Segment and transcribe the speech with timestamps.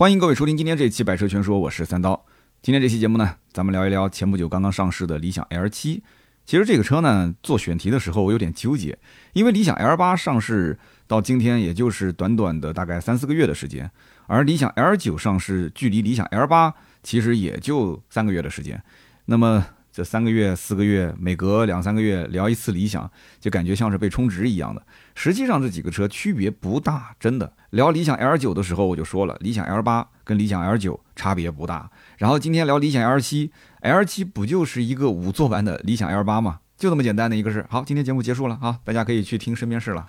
[0.00, 2.24] 欢迎各位收听今天这一期《百车全说》，我是三刀。
[2.62, 6.02] 今天这期节目呢，咱们聊一聊前不久刚刚上市的理想 L 七。
[6.46, 8.98] 其实这个车呢，做选题的时候我有点纠结，
[9.34, 13.90] 因为理想 L 八上市到今天也就是短短的大概三四个月的时间，
[14.26, 16.72] 而理想 L 九上市距离理想 L 八
[17.02, 18.82] 其实也就三个月的时间。
[19.26, 24.82] 那么这三个月、四个月，每隔两三个月聊一次理想，就感觉像是被充值一样的。
[25.14, 27.52] 实际上这几个车区别不大，真的。
[27.70, 31.90] 聊理想 L 九的时候我就说了，理想 L 八跟理想 L 九差别不大。
[32.18, 36.60] 然后今天聊理想 L 七，L 七不就是一个五座版的理想 L 八吗？
[36.76, 37.66] 就这么简单的一个事。
[37.68, 40.06] 好，今天节目结束了啊，大家可以去听身边事了。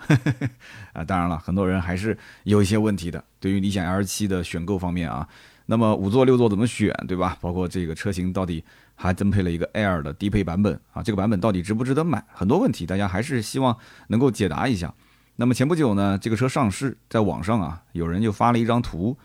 [0.93, 5.27] 啊， 当然了，很多人还是有一些问题的，对于理想 L 七的选购方面啊。
[5.67, 7.37] 那么五座六座怎么选，对吧？
[7.39, 8.63] 包括这个车型到底
[9.01, 12.23] 还增配了一个 Air 的低配版本啊，这个版本到底值不值得买？
[12.31, 13.75] 很多问题大家还是希望
[14.09, 14.93] 能够解答一下。
[15.37, 19.17] 那么前不久呢，这个车上市，在网上啊，有人就发了一张图，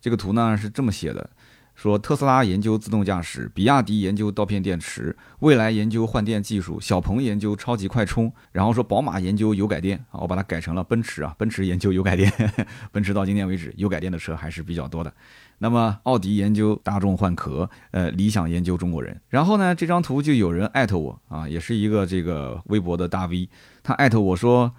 [0.00, 1.30] 这个图呢是这么写的。
[1.74, 12.32] 说特斯拉研究自动驾驶，比亚迪研究刀片电池，蔚来研究换电技术，小鹏研究超级快充，然后说宝马研究油改电啊，我把它改成了奔驰啊，奔驰研究油改电，
[12.92, 15.12] 奔驰到今天为止油改电的车还是比较多的。
[15.58, 19.20] 那么奥迪研究大众换壳，呃，理想研究中国人。
[19.28, 23.48] 然后呢，这张图就有人艾特我啊，也是一个这个微博的大 V，
[23.82, 24.72] 他艾特我说。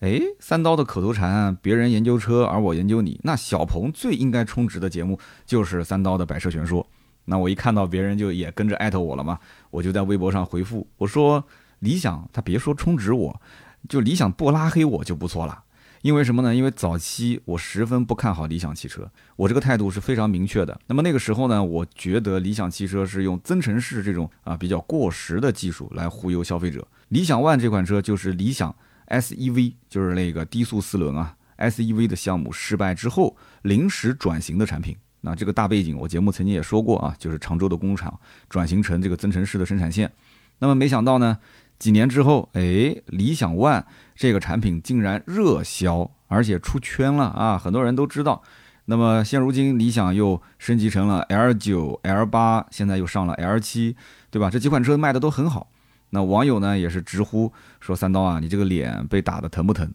[0.00, 3.18] 哎，三刀的口头禅，别人研究车，而我研究你。
[3.24, 6.86] 那小鹏最应该充值的节目就是三刀的百车全说。
[7.24, 9.40] 那我一看到别人就也跟着艾特我了嘛，
[9.70, 11.42] 我就在微博上回复我说：
[11.80, 13.42] 理想他别说充值我，
[13.88, 15.64] 就理想不拉黑我就不错了。
[16.02, 16.54] 因为什么呢？
[16.54, 20.80] 因为早期我十分不看好理想汽车，我这个态度是非常明确的。
[20.86, 26.86] 那么那个时候呢，我觉得理想汽车是用增程式这种啊比较过时的技术来忽悠消费者。
[27.08, 28.74] 理想 ONE 这款车就是理想。
[29.08, 34.94] SEV 就是那个低速四轮啊，SEV 的项目失败之后临时转型的产品。
[35.22, 40.12] 那这个大背景，我节目曾经也说过啊，就是常州的工厂转型成这个增程式的生产线。
[40.58, 41.38] 那么没想到呢，
[41.78, 43.84] 几年之后，哎，理想 ONE
[44.14, 48.42] 这个产品竟然热销，而且出圈了啊，很多人都知道。
[48.86, 53.94] 那么现如今，理想又升级成了 L 九、L 八，现在又上了 L 七，
[54.30, 54.48] 对吧？
[54.48, 55.70] 这几款车卖的都很好。
[56.10, 59.92] 那网友呢也是直呼说：“三刀啊，你这个脸被打的疼不疼？”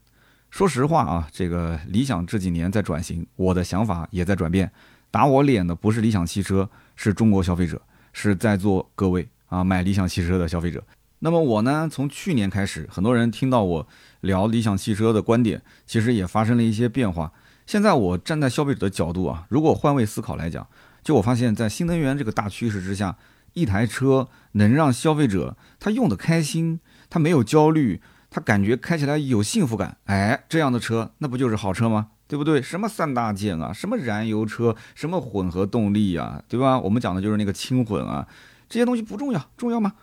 [0.51, 4.71] 说实话啊，这个理想这几年在转型，我的想法也在转变。
[5.09, 7.81] 打我脸的不是理想汽车，是中国消费者，
[8.13, 10.83] 是在座各位啊买理想汽车的消费者。
[11.23, 13.87] 那么我呢，从去年开始，很多人听到我
[14.19, 17.31] 聊理想汽车的观点，其实也发生了一些变化。
[17.65, 20.67] 现在我站在消费者的角度啊，如果换位思考来讲，
[21.01, 23.15] 就我发现，在新能源这个大趋势之下。
[23.53, 32.07] 一台车能让消费者他用的开心，他没有焦虑，他感觉开起来有幸福感，哎，这样的车那不就是好车吗？
[32.27, 32.61] 对不对？
[32.61, 36.79] 什么三大件啊，什么燃油车，什么混合动力啊，对吧？
[36.79, 38.27] 我们讲的就是那个轻混啊，
[38.67, 39.93] 这些东西不重要，重要吗？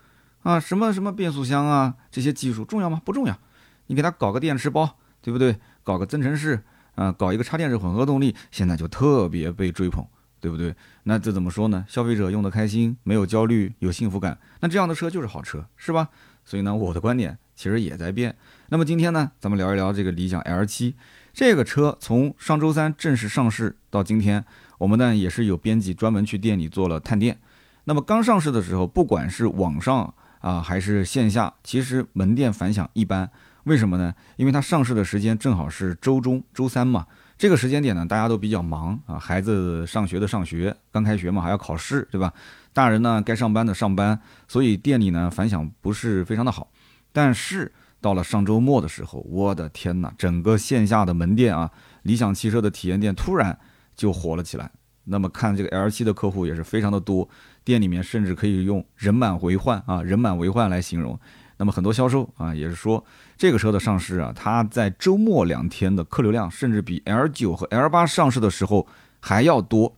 [0.42, 3.00] 啊，什么什么变速箱啊，这些技术重要吗？
[3.04, 3.38] 不重要。
[3.86, 5.56] 你给它搞个电池包，对不对？
[5.82, 6.62] 搞个增程式，
[6.94, 10.06] 啊，搞一个插电式混合动力，现在就特别被追捧。
[10.42, 10.74] 对不对？
[11.02, 11.84] 那这怎么说呢？
[11.86, 16.08] 消费者用的开心，没有焦虑，有幸福感，那这样的车就是好车，是吧？
[16.46, 18.34] 所以呢，我的观点其实也在变。
[18.70, 20.96] 那么今天呢，咱们聊一聊这个理想 L 七
[21.34, 24.42] 这个车，从上周三正式上市到今天，
[24.78, 27.38] 我们呢也是有编辑专门去店里做了探店。
[27.84, 33.30] 那么刚上市的时候，不管是网上啊还是线下，其实门店反响一般。
[33.64, 34.12] 为什么呢？
[34.36, 37.06] 因为它上市的时间正好是周中周三嘛。
[37.36, 42.32] 这个时间点呢，大家都比较忙啊，孩子上学的上学，刚开学嘛，还要考试，对吧？
[42.72, 46.70] 大人呢，该上班的上班，所以店里呢反响不是非常的好。
[47.12, 51.70] 但是到了上周末的时候，我的天哪，整个线下的门店啊，
[52.02, 53.58] 理想汽车的体验店突然
[53.96, 54.70] 就火了起来。
[55.04, 57.28] 那么看这个 L7 的客户也是非常的多，
[57.70, 61.16] 店里面甚至可以用人满为患啊，人满为患来形容。
[61.56, 63.04] 那么很多销售啊，也是说
[63.36, 68.88] 这个车的上市啊，它在周末两天的客流量，甚至比 L 九和 L 八上市的时候
[69.20, 69.94] 还要多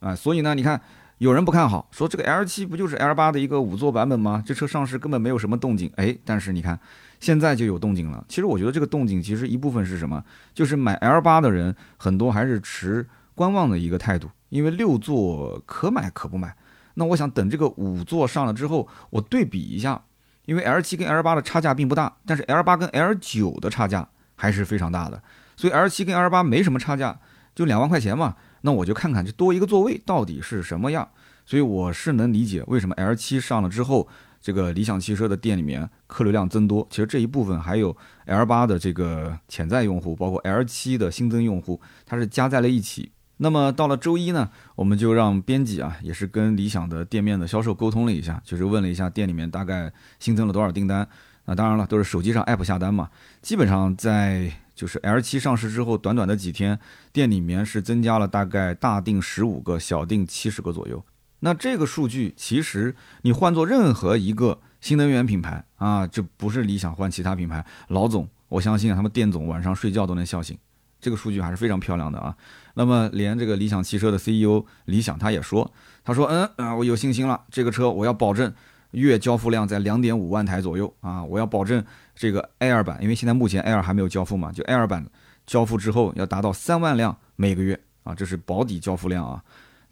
[0.00, 0.16] 啊。
[0.16, 0.80] 所以呢，你看
[1.18, 4.42] 有人不看好，说这个 L 七不就是 L 八的一个五座版本吗？
[4.44, 5.92] 这车上市根本没有什么动静。
[5.94, 6.80] 哎，但是你看
[7.20, 8.24] 现在就有动静了。
[8.26, 10.24] 其实我觉得这个动静其实一部分是什么？
[10.52, 16.56] 就是买 L 八的人很多还是持观望的一个态度，因为六座可买可不买。
[16.94, 20.02] 那我想等这个五座上了之后，我对比一下。
[20.44, 25.22] 因为 L 七跟 L 八的差价并不大，但是 L 八跟 L 九的差价还是非常大的，
[25.56, 27.16] 所以 L 七跟 L 八没什么差价，
[27.54, 31.08] 就两万块钱嘛，那我就看看这多一个座位到底是什么样。
[31.46, 34.08] 所以我是能理解为什么 L 七上了之后，
[34.40, 36.84] 这个理想汽车的店里面客流量增多。
[36.90, 37.96] 其实这一部分还有
[38.26, 43.12] L 八的这个潜在用户，包括 L 七的新增用户，它是加在了一起。
[43.38, 51.08] 那么到了周一呢，我们就让编辑啊，也是跟理想的店面的销售沟通了一下，就是问了一下店里面大概新增了多少订单。
[51.44, 56.78] 那当然了，都是手机上 app 下单嘛，基本上在就是 L7 上市之后，短短的几天，
[57.12, 61.04] 店里面是增加了大概大订十五个，小订七十个左右。
[61.40, 70.56] 那这个数据其实你换做任何一个新能源品牌啊，这不是理想换其他品牌，老总，我相信他们店总晚上睡觉都能笑醒。
[71.00, 72.36] 这个数据还是非常漂亮的啊。
[72.74, 75.72] 那么连这个理想汽车的 CEO 理想他也说，
[76.04, 78.52] 他说，嗯啊，我有信心了，这个车我要保证。
[78.92, 81.24] 月交付量在两点五万台左右啊！
[81.24, 81.82] 我要保证
[82.14, 85.06] 这个 Air 版，因为现在目前 Air 还没有交付嘛，就 Air 版
[85.46, 89.42] 交付之后要达到三万辆每个月啊，这是保底交付量啊。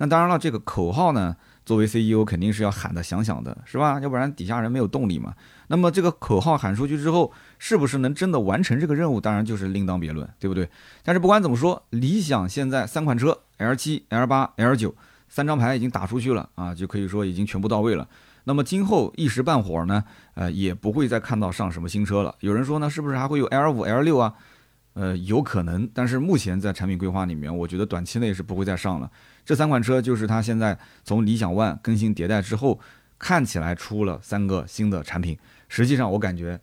[0.03, 1.37] 那当然了，这个口号呢，
[1.67, 4.01] 作为 CEO 肯定是要喊得响响的，是吧？
[4.01, 5.35] 要不然底下人没有动力嘛。
[5.67, 10.67] 那么这个口号喊出去之后，是不是能真的完成这个任务，当然就是另当别论，对不对？
[11.05, 14.95] 但是不管怎么说，理想现在三款车 L7、L8、L9
[15.29, 18.09] 三张牌已经打出去了啊，就可以说已经全部到位了。
[18.45, 20.03] 那么今后一时半会儿呢，
[20.33, 22.35] 呃，也不会再看到上什么新车了。
[22.41, 24.33] 有人说呢，是不是还会有 L 五、L 六啊？
[24.95, 29.09] 呃，有可能，但是目前在产品规划里面，我觉得短期内是不会再上了。
[29.45, 32.79] 这三款车就是它现在从理想 ONE 更新迭代之后，
[33.19, 35.39] 看起来出了三个新的产品，
[35.69, 36.61] 实际上我感觉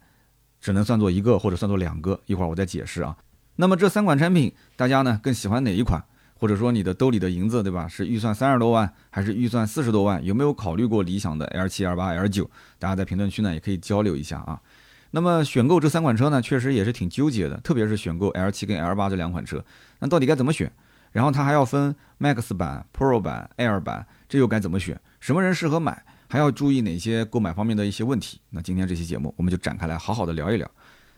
[0.61, 3.17] 只能算作一个或者算作两个，一会儿我再解释啊。
[3.57, 6.03] 那么这三款产品，大家呢更喜欢哪一款？
[6.39, 7.87] 或者说你的兜里的银子，对吧？
[7.87, 10.23] 是预算三十多万，还是预算四十多万？
[10.23, 12.47] 有没有考虑过理想的 L 七、L 八、L 九？
[12.77, 14.61] 大家在评论区呢也可以交流一下啊。
[15.09, 19.65] 那么选购这三款车呢，确实也是挺纠结的，特别是选购 L 七跟 L 八这两款车，
[19.99, 20.71] 那到底该怎么选？
[21.17, 25.01] 然后它还要分 Max 版、Pro 版、Air 版，这又该怎么选？
[25.19, 26.03] 什么人适合买？
[26.29, 28.39] 还要注意哪些购买方面的一些问题？
[28.51, 30.69] 那今天这期节目我们就展开来好好的聊一聊。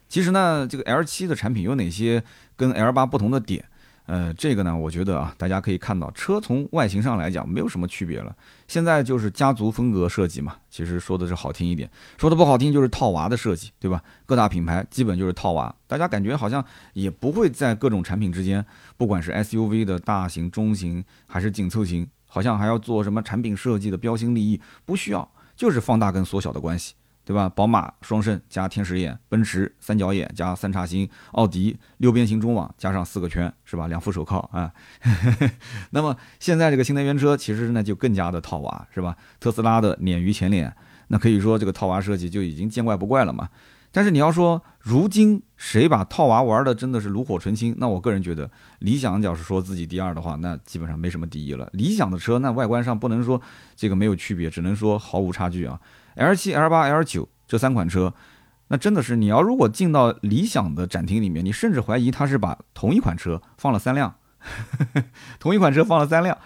[0.08, 2.24] 其实呢，这个 L 七的产品有哪些
[2.56, 3.66] 跟 L 八不同的点？
[4.10, 8.36] 呃，这个呢，我觉得啊，大家可以看到，车从外形上来讲没有什么区别了。
[8.68, 14.02] 现在就是家族风格设计嘛，其实说的是好听一点，说的不好听就是套娃的设计，对吧？
[14.26, 18.66] 各大品牌基本就是套娃，大家感觉好像也不会在各种产品之间，
[18.98, 26.96] 不管是 SUV 的大型、中型还是紧凑型，好像还要做什么产品设计的标新立异，不需要，就是放大跟缩小的关系。
[27.30, 27.48] 对吧？
[27.48, 33.86] 宝马双肾加天使眼，奔驰三角眼加三叉星，奥迪六边形中网加上四个圈，是吧？
[33.86, 34.74] 两副手铐啊。
[35.92, 39.16] 那么现在这个新能源车其实呢就更加的套娃，是吧？
[39.40, 40.76] 特斯拉的鲶鱼前脸，
[41.10, 43.48] 那可以说这个套娃设计就已经见怪不怪了嘛。
[43.92, 48.50] 但是你要说如今谁把套娃玩的真的是炉火纯青，那我个人觉得
[48.80, 51.70] 理想要是说自己第二的话，那基本上没什么第一了。
[51.74, 53.42] 理想的车那外观上不能说
[53.76, 55.80] 这个没有区别，只能说毫无差距啊。
[56.16, 58.14] L 七、L 八、L 九这三款车，
[58.68, 64.16] 那真的是你要如果进到理想的展厅里面，你甚至怀疑他是把同一款车放了三辆，
[65.40, 66.38] 同一款车放了三辆，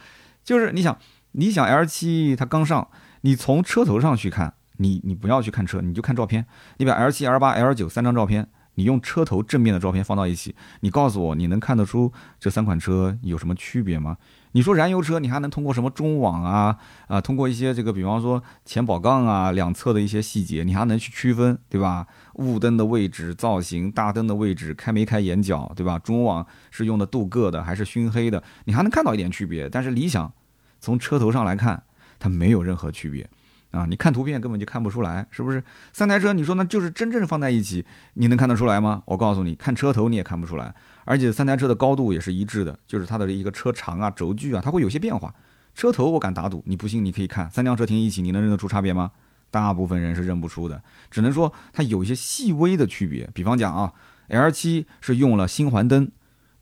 [0.44, 0.98] 就是你想，
[1.32, 2.88] 理想 L 七它刚上，
[3.22, 6.46] 你从车头上去看，你你不要去看车，你就看照片，
[6.78, 8.48] 你把 L 七、L 八、L 九三张照片。
[8.76, 14.18] 你用车头正面的照片放到一起，你告诉我，你能看得出这三款车有什么区别吗？
[14.54, 16.76] 你说燃油车，你还能通过什么中网啊
[17.08, 22.08] 啊，通过一些这个，比方说前保杠啊两侧的一些细节，你还能去区分，对吧？
[22.38, 26.00] 雾灯的位置、造型、大灯的位置、开没开眼角，对吧？
[26.00, 28.42] 中网是用的镀铬的还是熏黑的？
[28.66, 29.70] 你还能看到一点区别。
[29.70, 30.34] 但是理想
[30.80, 31.84] 从车头上来看，
[32.18, 33.30] 它没有任何区别。
[33.74, 35.64] 啊，你看图片根本就看不出来，是不是？
[35.92, 39.02] 三台车，你说那就是真正放在一起，你能看得出来吗？
[39.06, 40.74] 我告诉你，看车头你也看不出来，
[41.06, 45.34] 而且三台车的高度也是一致的，就是它的一个车长啊、轴距啊，它会有些变化。
[45.74, 49.12] 车头我敢打赌，你不信你可以看三辆车停一起，你能认得出差别吗？
[49.50, 53.28] 大部分人是认不出的，只能说它有一些细微的区别。
[53.34, 53.92] 比方讲啊
[54.30, 56.12] ，L7 是用了星环灯。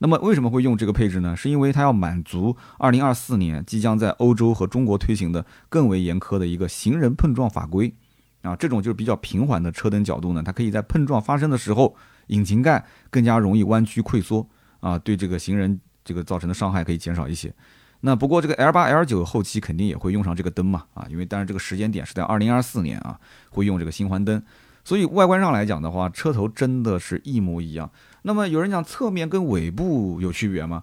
[0.02, 1.36] 那么为什么会用这个配置呢？
[1.36, 7.94] 是因为它要满足2024年即将在欧洲和中国推行的更为严苛的一个行人碰撞法规
[8.42, 8.56] 啊。
[8.56, 11.94] 这种就是比较平缓的车灯角度呢，它可以在碰撞发生的时候，
[12.26, 14.44] 引擎盖更加容易弯曲溃缩
[14.80, 17.54] 啊，对这个行人这个造成的伤害可以减少一些。
[18.00, 24.42] 那不过这个 L8、L9 后期肯定也会用上这个灯嘛啊，因为当然这个时间点是在2024年啊，会用这个星环灯。
[24.82, 27.88] 所以外观上来讲的话，车头真的是一模一样。
[28.22, 30.82] 那么有人讲侧面跟尾部有区别吗？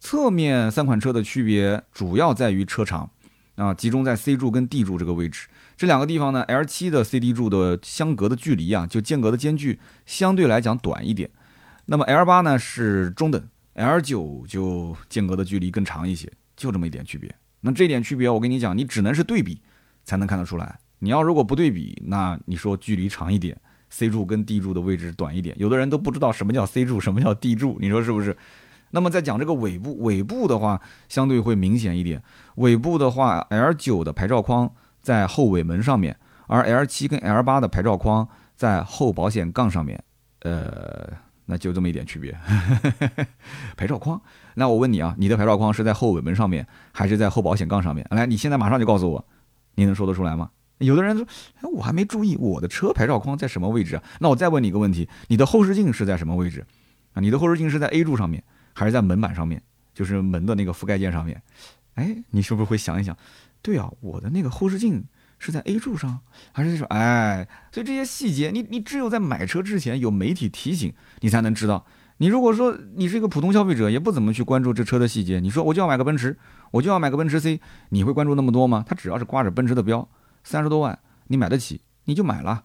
[0.00, 3.08] 侧面三款车的区别主要在于车长，
[3.54, 5.48] 啊，集中在 C 柱跟 D 柱这个位置。
[5.76, 11.30] 这两个地方呢，L7 的 C、D 柱的相隔的距离啊，就间隔的间距相对来讲短一点。
[11.86, 17.34] 那么 L8 呢是中等，L9 就间隔的距离更长一些，就这么一点区别。
[17.60, 19.60] 那这点区别，我跟你讲，你只能是对比
[20.04, 20.78] 才能看得出来。
[20.98, 23.56] 你要如果不对比，那你说距离长一点
[23.92, 28.34] ，C 柱跟 D 柱的位置短一点，有的人都不知道什么叫 C 柱，什么叫 D 柱，你说是不是？
[28.90, 32.22] 那么再讲这个尾部，尾部的话相对会明显一点。
[32.56, 34.70] 尾部的话，L9 的牌照框
[35.02, 40.02] 在后尾门上面，而 L7 跟 L8 的牌照框在后保险杠上面。
[40.40, 41.08] 呃，
[41.46, 42.36] 那就这么一点区别。
[43.76, 44.20] 牌照框，
[44.54, 48.06] 那我问你啊，你的牌照框是在后尾门上面，还是在后保险杠上面？
[48.10, 49.24] 来，你现在马上就告诉我，
[49.76, 50.50] 你能说得出来吗？
[50.82, 54.02] 有的人说，哎，我还没注意我的车牌照框在什么位置啊？
[54.20, 56.64] 那我再问你一个问题，你的后视镜是在什么位置？
[57.14, 59.62] 啊，你的后视镜是在 A 柱上面，还是在门板上面？
[59.94, 61.42] 就是门的那个覆盖件上面？
[61.94, 63.16] 哎，你是不是会想一想？
[63.60, 65.04] 对啊，我的那个后视镜
[65.38, 66.20] 是在 A 柱上，
[66.52, 71.84] 还是说，哎，所以这些细节，你你只有在买车之前有媒体提醒，你才能知道。
[72.18, 76.38] 你如果说你是一个普通消费者，也不怎么去关注这车的细节，你说我就要买个奔驰，
[76.70, 77.60] 我就要买个奔驰 C，
[77.90, 78.84] 你会关注那么多吗？
[78.86, 80.08] 它只要是挂着奔驰的标。
[80.44, 82.64] 三十多万，你买得起你就买了，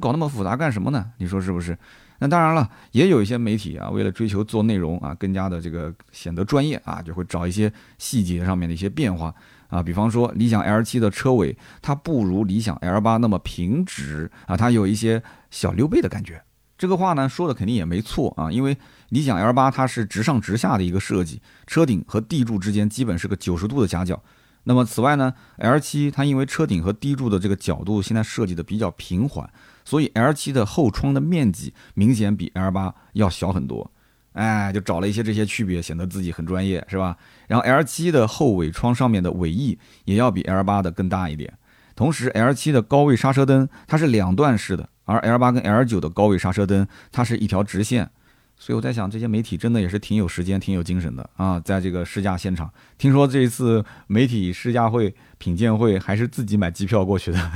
[0.00, 1.12] 搞那么复杂干什么呢？
[1.18, 1.76] 你说是不是？
[2.20, 9.34] 那当然了，也有一些媒体啊，为了追求做内容啊，更加的这个显得专业啊，就会找一些细节上面的一些变化
[9.68, 16.42] 啊，比方说理想 L7 的车尾，它不如理想 L8 那么平直啊，它有一些小溜背的感觉。
[16.78, 18.76] 这个话呢说的肯定也没错啊，因为
[19.08, 24.22] 理想 L8 它是直上直下的一个设计，车顶和地柱之间基本是个九十度的夹角。
[24.64, 29.48] 那么此外呢，L7 它因为车顶和低柱的这个角度现在设计的比较平缓，
[29.84, 33.90] 所以 L7 的后窗的面积明显比 L8 要小很多。
[34.32, 37.16] 哎，就找了一些这些区别，显得自己很专业，是吧？
[37.46, 41.56] 然后 L7 的后尾窗上面的尾翼也要比 L8 的更大一点。
[41.94, 48.10] 同时，L7 的高位刹车灯它是两段式的，而 L8 跟 L9 的高位刹车灯它是一条直线。
[48.56, 51.60] 所以我在想，这些媒体真的也是挺有时间、挺有精神的啊！
[51.60, 57.52] 在这个试驾现场，听说这一次媒体试驾会、品鉴会还是自己买机票过去的，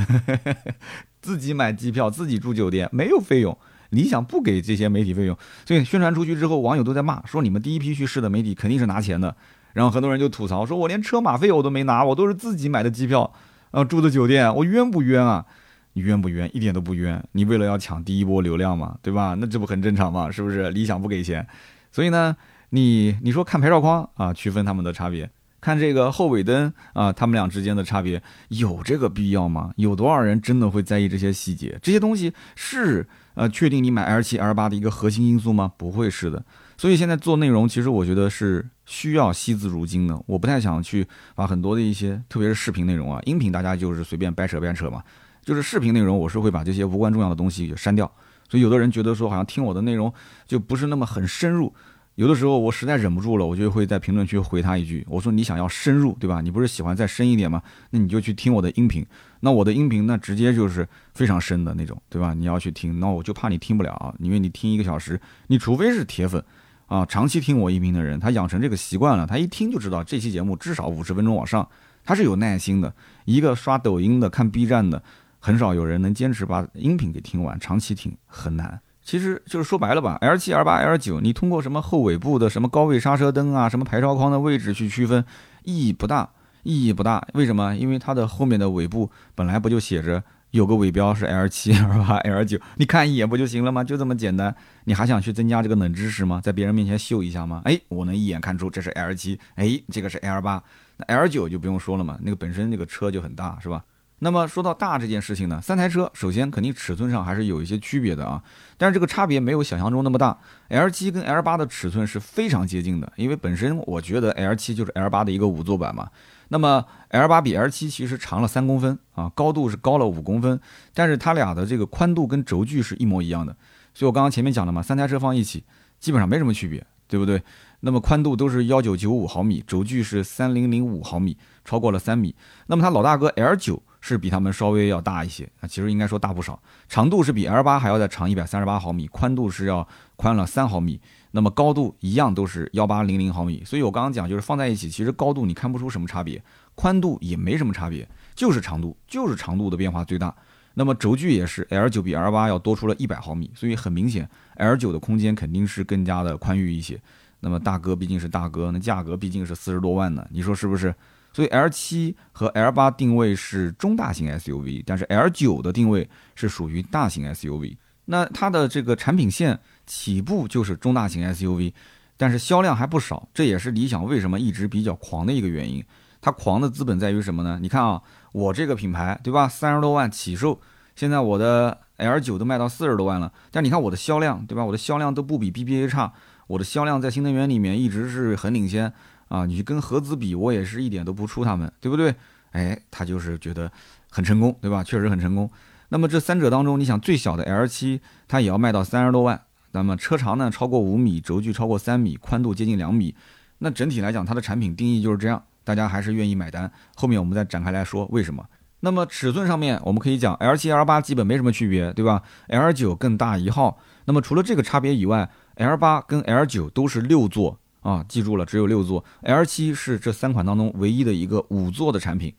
[1.23, 3.57] 自己买机票、自己住酒店，没有费用。
[3.90, 5.35] 理想不给这些媒体费用，
[5.67, 9.35] 所以宣传出去之后，网友都在骂，说你们第一批去试的媒体肯定是拿钱的。
[9.73, 13.33] 然后很多人就吐槽，说我连车马费我都没拿，我都是自己买的机票，
[13.71, 15.47] 啊，住的酒店，我冤不冤啊？
[15.92, 16.49] 你冤不冤？
[16.54, 17.23] 一点都不冤。
[17.33, 19.35] 你为了要抢第一波流量嘛，对吧？
[19.38, 20.30] 那这不很正常嘛？
[20.30, 20.71] 是不是？
[20.71, 21.47] 理想不给钱，
[21.90, 22.37] 所以呢，
[22.71, 25.28] 你你说看牌照框啊，区分他们的差别，
[25.61, 29.73] 看这个后尾灯啊，他们俩之间的差别，有这个必要吗？
[29.76, 31.78] 有多少人真的会在意这些细节？
[31.83, 35.73] 这些东西是呃，确定你买 L 七 L 八的一个核心因素吗？
[35.76, 36.45] 不会是的。
[36.76, 40.16] 所以现在做内容，其实我觉得是需要惜字如金的。
[40.26, 41.04] 我不太想去
[41.35, 45.02] 把很多的一些，特别是视频内容啊，音频大家就是随便掰扯掰扯嘛。
[45.49, 48.05] 就是视频内容，我是会把这些无关重要的东西删掉。
[48.50, 50.12] 所以有的人觉得说，好像听我的内容
[50.47, 51.73] 就不是那么很深入。
[52.17, 56.43] 有的时候我实在忍不住了，我就会在评论区回他一句，我说你想要深入，对吧？
[56.43, 57.62] 你不是喜欢再深一点吗？
[57.88, 59.02] 那你就去听我的音频。
[59.40, 62.35] 那我的音频那直接就是非常深的那种，对吧？
[62.35, 66.45] 你要去听，那我就怕你听不了，因为你听一个小时，你除非是铁粉
[66.88, 71.67] 啊，长期听我音频的人，他养成这个习惯了，他一听就知道这期节目至少五十分钟往上，
[72.05, 72.95] 他是有耐心的。
[73.25, 75.02] 一个刷抖音的、看 B 站的。
[75.38, 78.80] 很少有人能坚持把音频给听完，长期听很难。
[79.02, 85.25] 其实就是说白了吧，L 七、L 八、L 九，你通过什么后尾部的什么高位刹车灯啊，什么牌照框的位置去区分，
[85.64, 86.28] 意义不大，
[86.62, 87.26] 意义不大。
[87.33, 87.75] 为什么？
[87.75, 93.83] 因为它的后面的尾部本来不就写着有个尾标是 L 七、 L 八、L 九，你看一眼不就行了吗？
[93.83, 94.54] 就这么简单。
[94.85, 96.42] 你还想去增加这个冷知识吗？
[96.45, 97.62] 在别人面前秀一下吗？
[97.64, 100.62] 哎，我能一眼看出这是 L 七，哎，这个是 L 八，
[100.99, 103.83] 那 L 九就不用说了嘛，那个本身那个车就很大，是吧？
[104.20, 108.42] 那么说到大这件事情呢，三台车首先肯定尺寸上还是有一些区别的啊，
[108.76, 110.37] 但是这个差别没有想象中那么大。
[110.70, 116.08] L7 跟 L8 的尺寸是非常接近的，因为本身我觉得 L7 就是 L8 的一个五座版嘛。
[116.48, 120.60] 那么 L8 比 L7 其实长了三公分啊，高度是高了五公分，
[120.92, 123.56] 但是它俩的这个宽度跟轴距是一模一样的。
[123.94, 125.62] 所以我刚刚前面讲了嘛，三台车放一起
[126.00, 127.40] 基本上没什么区别，对不对？
[127.80, 132.34] 那么宽度都是幺九九五毫米，轴距是三零零五毫米，超过了三米。
[132.66, 133.78] 那么它老大哥 L9。
[134.09, 136.59] 是比他们稍微要大一些啊，其实应该说大不少。
[136.88, 139.87] 长度是比 L 八还要再长一百三十八毫米，宽度是要
[140.17, 140.99] 宽了三毫米。
[141.33, 143.62] 那么高度一样都是幺八零零毫米。
[143.67, 146.43] 所以我刚刚讲就是放在一起，其实高度你看不出什么差别，
[146.75, 150.35] 宽度也没什么差别，就是长度，就是长度的变化最大。
[150.73, 156.99] 那么轴距也是 L 九比 L 八要多出了一百毫米，所以很明显 L 九的空间肯定是更加的宽裕一些。
[157.41, 160.95] 那么大哥毕竟是大哥，那价格毕竟是四十多万呢，你说是不是？
[161.38, 167.76] 所以 L 七和 L 八定位是中大型 SUV，但是 L 九的定位是属于大型 SUV。
[168.07, 171.73] 那它的这个产品线起步就是中大型 SUV，
[172.16, 175.80] 但是销量还不少，这也是理想为什么一直比较狂的一个原因。
[176.21, 177.61] 它狂的资本在于什么呢？
[177.62, 178.02] 你看啊，
[178.33, 180.61] 我这个品牌对吧，三十多万起售，
[180.97, 186.12] 现在我的 L 九都卖到四十多万了，但你看我的销量对吧，我的销量都不比 BBA 差。
[186.49, 188.90] 我的销量在新能源里面一直是很领先
[189.28, 192.14] 啊，你去跟合资比，我也是一点都不出他们，对不对？
[192.52, 193.70] 哎，他就是觉得
[194.11, 194.82] 很成功，对吧？
[194.82, 195.50] 确实很成功。
[195.90, 199.40] 那么这三者当中，你想最小的 L 七它也要卖到三十多万，
[199.73, 203.14] 那么车长呢超过五米，轴距超过三米，宽度接近两米，
[203.58, 206.70] 那整体来讲，它的产品定义就是这样，大家还是愿意买单。
[206.94, 208.44] 后面我们再展开来说为什么。
[208.80, 213.78] 那么尺寸上面，我们可以讲 L 七、L 八基本没什么区别，对吧？L 九更大一号。
[214.04, 219.04] 那么除了这个差别以外，L 八跟 L 九都是六座啊，记住了，只有六座。
[219.23, 222.35] L 七是这三款当中唯一的一个五座的产品。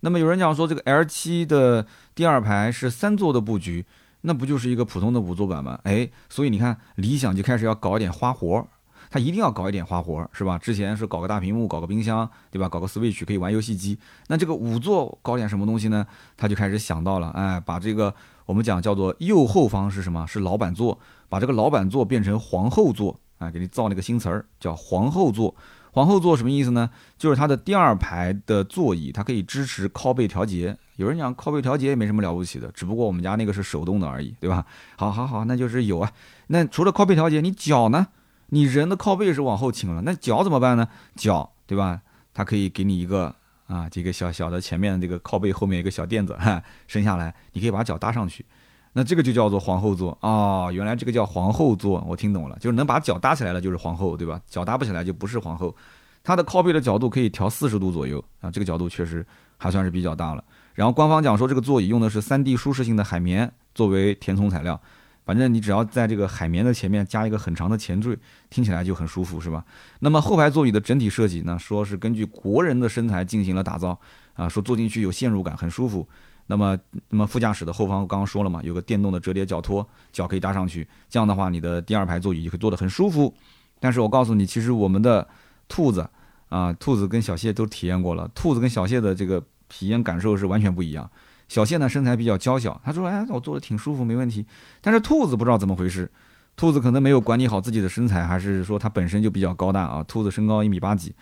[0.00, 3.84] 那么有人讲说，这个 L 七的第二排是三座的布局，
[4.22, 5.78] 那不就是一个普通的五座版吗？
[5.84, 8.66] 哎，所以你看，理想就开始要搞一点花活。
[9.12, 10.56] 他一定要搞一点花活，是吧？
[10.56, 12.68] 之前是搞个大屏幕，搞个冰箱，对吧？
[12.68, 13.98] 搞个 Switch 可以玩游戏机。
[14.28, 16.06] 那这个五座搞点什么东西呢？
[16.36, 18.14] 他就开始想到了，哎，把这个
[18.46, 20.24] 我们讲叫做右后方是什么？
[20.28, 20.96] 是老板座，
[21.28, 25.52] 把这个老板座变成皇后座，啊，给你造那个新词儿，叫皇后座。
[25.92, 26.88] 皇后座什么意思呢？
[27.18, 30.78] 就是它的第二排的座椅，它可以支持靠背调节。
[30.94, 34.64] 有人讲靠背调节也没什么了不起的，只不过我们家那个是手动的而已，对吧？
[34.94, 36.12] 好好好，那就是有啊。
[36.46, 38.06] 那除了靠背调节，你脚呢？
[38.50, 40.86] 你人的靠背是往后倾了，那脚怎么办呢？
[41.16, 42.02] 脚对吧？
[42.32, 43.34] 它可以给你一个
[43.66, 48.44] 啊，这个小小的前面这个靠背后面一个小垫子，哈，伸下来，你可以把脚搭上去。
[48.92, 54.40] 那这个就叫做皇后座啊，原来这个叫皇后座，我听懂了，就是能把脚搭起来了就是皇后，对吧？
[54.48, 55.74] 脚搭不起来就不是皇后。
[56.22, 59.24] 它的靠背的角度可以调四十度左右啊，这个角度确实
[59.56, 60.44] 还算是比较大了。
[60.74, 64.80] 然后官方讲说这个座椅用的是三 D 舒适性的海绵作为填充材料。
[65.24, 68.18] 反正你只要在这个海绵的前面加一个很长的前缀，
[68.48, 69.64] 听起来就很舒服，是吧？
[70.00, 73.96] 那么后排座椅的整体设计呢，说是根据国人的身材进行了打造，
[74.34, 76.08] 啊，说坐进去有陷入感，很舒服。
[76.50, 76.76] 那么，
[77.10, 83.32] 那么副驾驶的后方，刚刚说了嘛，有个电动的折叠脚托，脚可以搭上去，这样的话，你的第二排座椅就会坐得很舒服。
[83.78, 85.26] 但是我告诉你，其实我们的
[85.68, 86.10] 兔子
[86.48, 91.08] 啊，兔子跟小谢都体验过了，兔子跟小谢的这个体验感受是完全不一样。
[91.46, 94.44] 小谢呢身材比较娇小，他说：“哎，我坐的挺舒服，没问题。”
[94.82, 96.10] 但是兔子不知道怎么回事，
[96.56, 100.02] 兔子可能没有管理好自己的身材，还是说它本身就比较高大啊？
[100.02, 101.14] 兔子身高一米八几，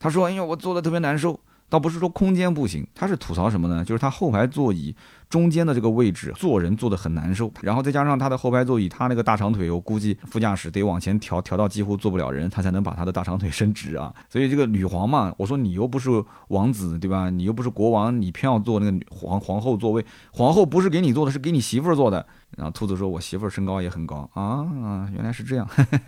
[0.00, 1.38] 他说：“哎呀，我坐的特别难受。”
[1.72, 3.82] 倒不是说空间不行，他是吐槽什么呢？
[3.82, 4.94] 就是他后排座椅
[5.30, 14.12] 中间的这个位置坐人坐的很难受，然后再加上他的后排座椅，他那个大长腿，我估计副驾驶得往前调调到几乎坐不了人，他才能把他的大长腿伸直啊。
[14.28, 16.10] 所以这个女皇嘛，我说你又不是
[16.48, 17.30] 王子，对吧？
[17.30, 22.26] 你又不是国王，你偏要坐那个皇皇后座位，皇后不是给你坐的，是给你媳妇儿坐的。
[22.56, 25.66] 然后兔子说：“我媳妇儿身高也很高啊，原来是这样。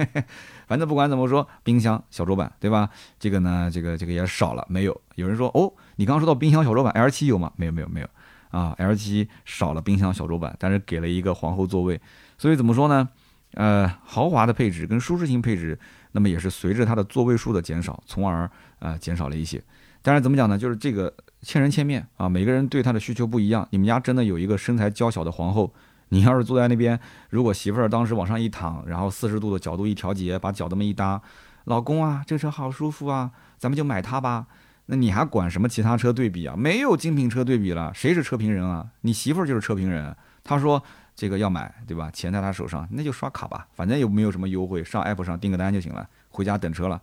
[0.69, 2.91] 反正不管怎么说，冰箱小桌板对吧？
[3.19, 5.01] 这个呢，这个这个也少了，没有。
[5.15, 7.51] 有人说哦，你刚刚说到冰箱小桌板，L7 有吗？
[7.57, 8.09] 没有没有没有
[8.51, 11.99] 啊，L7 少了冰箱小桌板，但是给了一个皇后座位。
[12.37, 13.09] 所以怎么说呢？
[13.55, 15.79] 呃，豪华的配置跟舒适性配置，
[16.13, 19.63] 那么也是随着它的座位数的减少，从而呃减少了一些。
[20.03, 20.59] 但是怎么讲呢？
[20.59, 23.67] 就是这个千人千面啊，每个人对它的需求不一样。
[23.71, 25.73] 你们家真的有一个身材娇小的皇后？”
[26.11, 26.99] 你要是坐在那边，
[27.31, 31.21] 如果媳妇儿当时往上一躺，然后四十度的角度一调节，把脚这么一搭，
[31.65, 34.47] 老公啊，这车好舒服啊，咱们就买它吧。
[34.87, 36.55] 那你还管什么其他车对比啊？
[36.57, 38.87] 没有精品车对比了，谁是车评人啊？
[39.01, 40.15] 你媳妇儿就是车评人。
[40.45, 40.83] 她说
[41.17, 42.11] 这个要买，对吧？
[42.11, 47.01] 钱在她手上，那就刷卡吧，反正又没有什么优惠，上 app 上订个单就行了，回家等车了。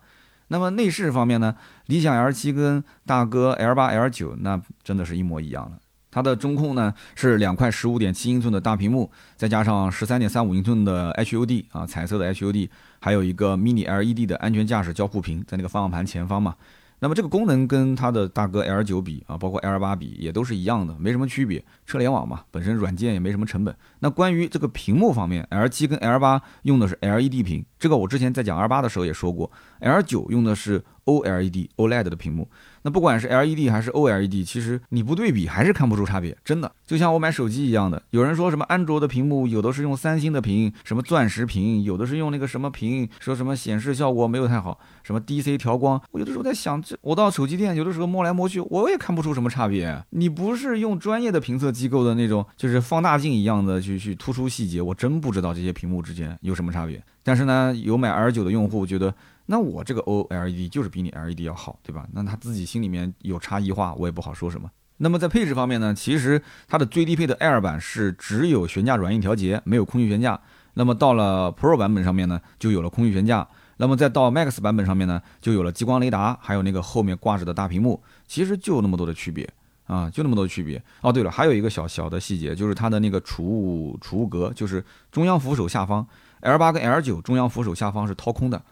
[0.48, 1.56] 那么内饰方面呢？
[1.86, 5.78] 理想 L 七跟大哥 L 八、L 九那真的是一模一样了。
[6.12, 12.68] 它的中控呢是两块十五点七英寸的大屏幕，再加上十三点三五英寸的 HUD 啊，彩色的 HUD，
[13.00, 16.54] 还有一个 Mini LED 的安全驾驶交互屏在那个方向盘前方嘛。
[17.00, 21.64] 那么这个功能跟它的大哥 L 九比啊，包括 L 八比也都是一样的，没什么区别。
[21.84, 23.74] 车联网嘛，本身软件也没什么成本。
[23.98, 32.48] 那关于这个屏幕方面，L 七跟 L 八用的是 LED 屏，这个我之前在讲 L 八的时候也说过，L 九用的是 OLED OLED 的屏幕。
[32.82, 36.70] 那不管是 LED 还是 OLED，其实你不对比还是看不出差别，真的。
[36.86, 46.00] 就像我买手机一样的，有人说什么安卓的屏幕有的是用三星的屏，什么钻石屏，有的是用那个什么屏，说什么显示效果没有太好，什么 DC 调光。
[46.12, 50.04] 我有的时候在想，这我到手机店有的时候摸来摸去，我也看不出什么差别。
[50.10, 57.02] 你不是用专业的评测机构的那种，就是放大镜一样的去去突出细节，我真不知道这些屏幕之间有什么差别。
[57.22, 59.14] 但是呢，有买 R 九的用户觉得。
[59.46, 62.06] 那我这个 OLED 就是比你 LED 要好，对吧？
[62.12, 64.70] 那他自己心里面有差异化，我也不好说什么。
[64.98, 70.40] 那么在配置方面呢，其实它的最低配的 Air 版是只有悬架软硬调节，没有空气悬架。
[70.74, 73.46] 那么到了 Pro 版本上面呢，就有了空气悬架。
[73.78, 78.00] 那么再到 Max 版本上面呢，就有了激光雷达，还有那个后面挂着的大屏幕。
[78.28, 79.46] 其实就那么多的区别
[79.86, 80.80] 啊，就那么多区别。
[81.00, 86.06] 哦，对了，还有一个小小的细节，就是它的那个储物储物格，就是中央扶手下方
[86.42, 88.62] L 八跟 L 九中央扶手下方是掏空的。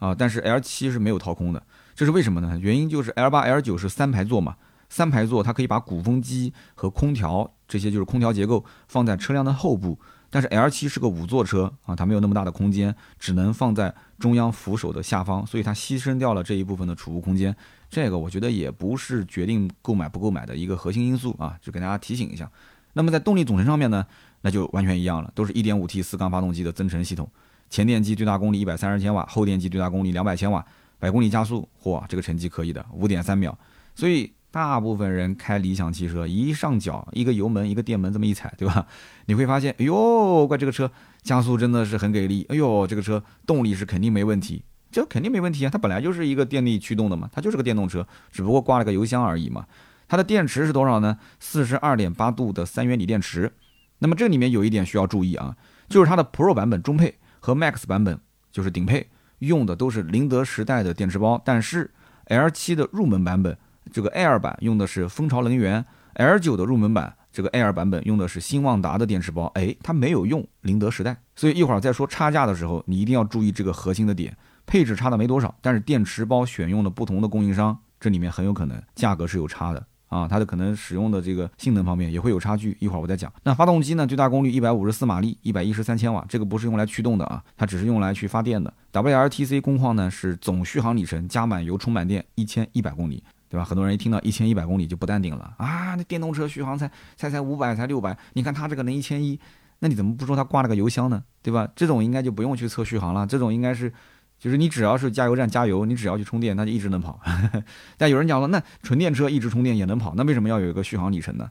[0.00, 1.62] 啊，但是 L 七是没有掏空的，
[1.94, 2.58] 这是为什么呢？
[2.58, 4.56] 原因就是 L 八、L 九是三排座嘛，
[4.88, 9.98] 三排座它可以把鼓风机和空调这些就是空调结构放在车辆的后部，
[10.30, 17.54] 但是 L 七是个五座车啊，它没有那么大的空间，只能放在中央扶手的下方，所以它牺牲掉了这一部分的储物空间。
[17.90, 22.50] 这个我觉得也不是决定购买不购买的一个核心因素啊，就给大家提醒一下。
[22.94, 24.04] 那么在动力总成上面呢，
[24.42, 27.30] 那就完全一样了，都是一点五 T 四缸发动机的增程系统。
[27.68, 30.64] 前电机最大功率一百三十千瓦，后电机最大功率两百千瓦，
[30.98, 33.56] 百公里加速，嚯，这个成绩可以的，五点三秒。
[33.94, 38.86] 所以大部分人开理想汽车，一上脚一个油门一个电门这么一踩，对吧？
[39.26, 40.90] 你会发现，哎呦，怪这个车
[41.22, 49.66] 加速真的是很给力，哎呦，这个车动力是肯定没问题，这肯定没问题啊，它本来就是一个电力驱动的嘛，它就是个电动车，只不过挂了个油箱而已嘛。
[50.08, 51.18] 它的电池是多少呢？
[51.38, 53.52] 四十二点八度的三元锂电池。
[54.00, 55.56] 那么这里面有一点需要注意啊，
[55.88, 57.14] 就是它的 Pro 版本中配。
[57.42, 58.20] 和 Max 版本
[58.52, 59.08] 就是顶配
[59.38, 61.90] 用的都是宁德时代的电池包，但是
[62.26, 63.56] L7 的入门版本
[63.90, 65.82] 这个 Air 版用的是蜂巢能源
[66.16, 74.36] ，L9 的入门版这个 Air 版本用的是新旺达的电池包，哎，它没有用宁德时代，所以一会儿再说差价的时候，你一定要注意这个核心的点，
[74.66, 79.86] 配置差的没多少，但是电池包选用了不同的供应商，这里面很有可能价格是有差的。
[80.10, 83.32] 啊，它的可能使用的这个性能方面也会有差距，一会儿我再讲。
[83.44, 84.04] 那发动机呢？
[84.04, 88.74] 最大功率一百五十四马力，一百一十三千瓦，这个不是用来驱动的啊，它只是用来去发电的。
[88.92, 93.64] WLTC 工况呢是总续航里程加满油充满电一千一百公里，对吧？
[93.64, 99.38] 很多人一听到一千一百公里就不淡定了啊，那电动车续航才才才五百才六百，你看它这个能一千一，
[99.78, 101.22] 那你怎么不说它挂了个油箱呢？
[101.40, 101.68] 对吧？
[101.76, 103.92] 这种应该就不用去测续航了，这种应该是。
[104.40, 107.20] 就是你只要是加油站加油，你只要去充电，它就一直能跑。
[107.98, 111.50] 但有人讲了，那纯电车一直充电也能跑，那为什么要有一个续航里程呢？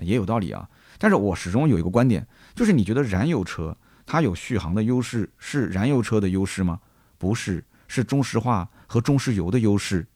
[0.00, 0.68] 也有道理啊。
[0.98, 6.80] 但是我始终有一个观点，就是你觉得燃油车它有续航的优势是燃油车的优势吗？
[7.16, 10.06] 不是，是中石化和中石油的优势。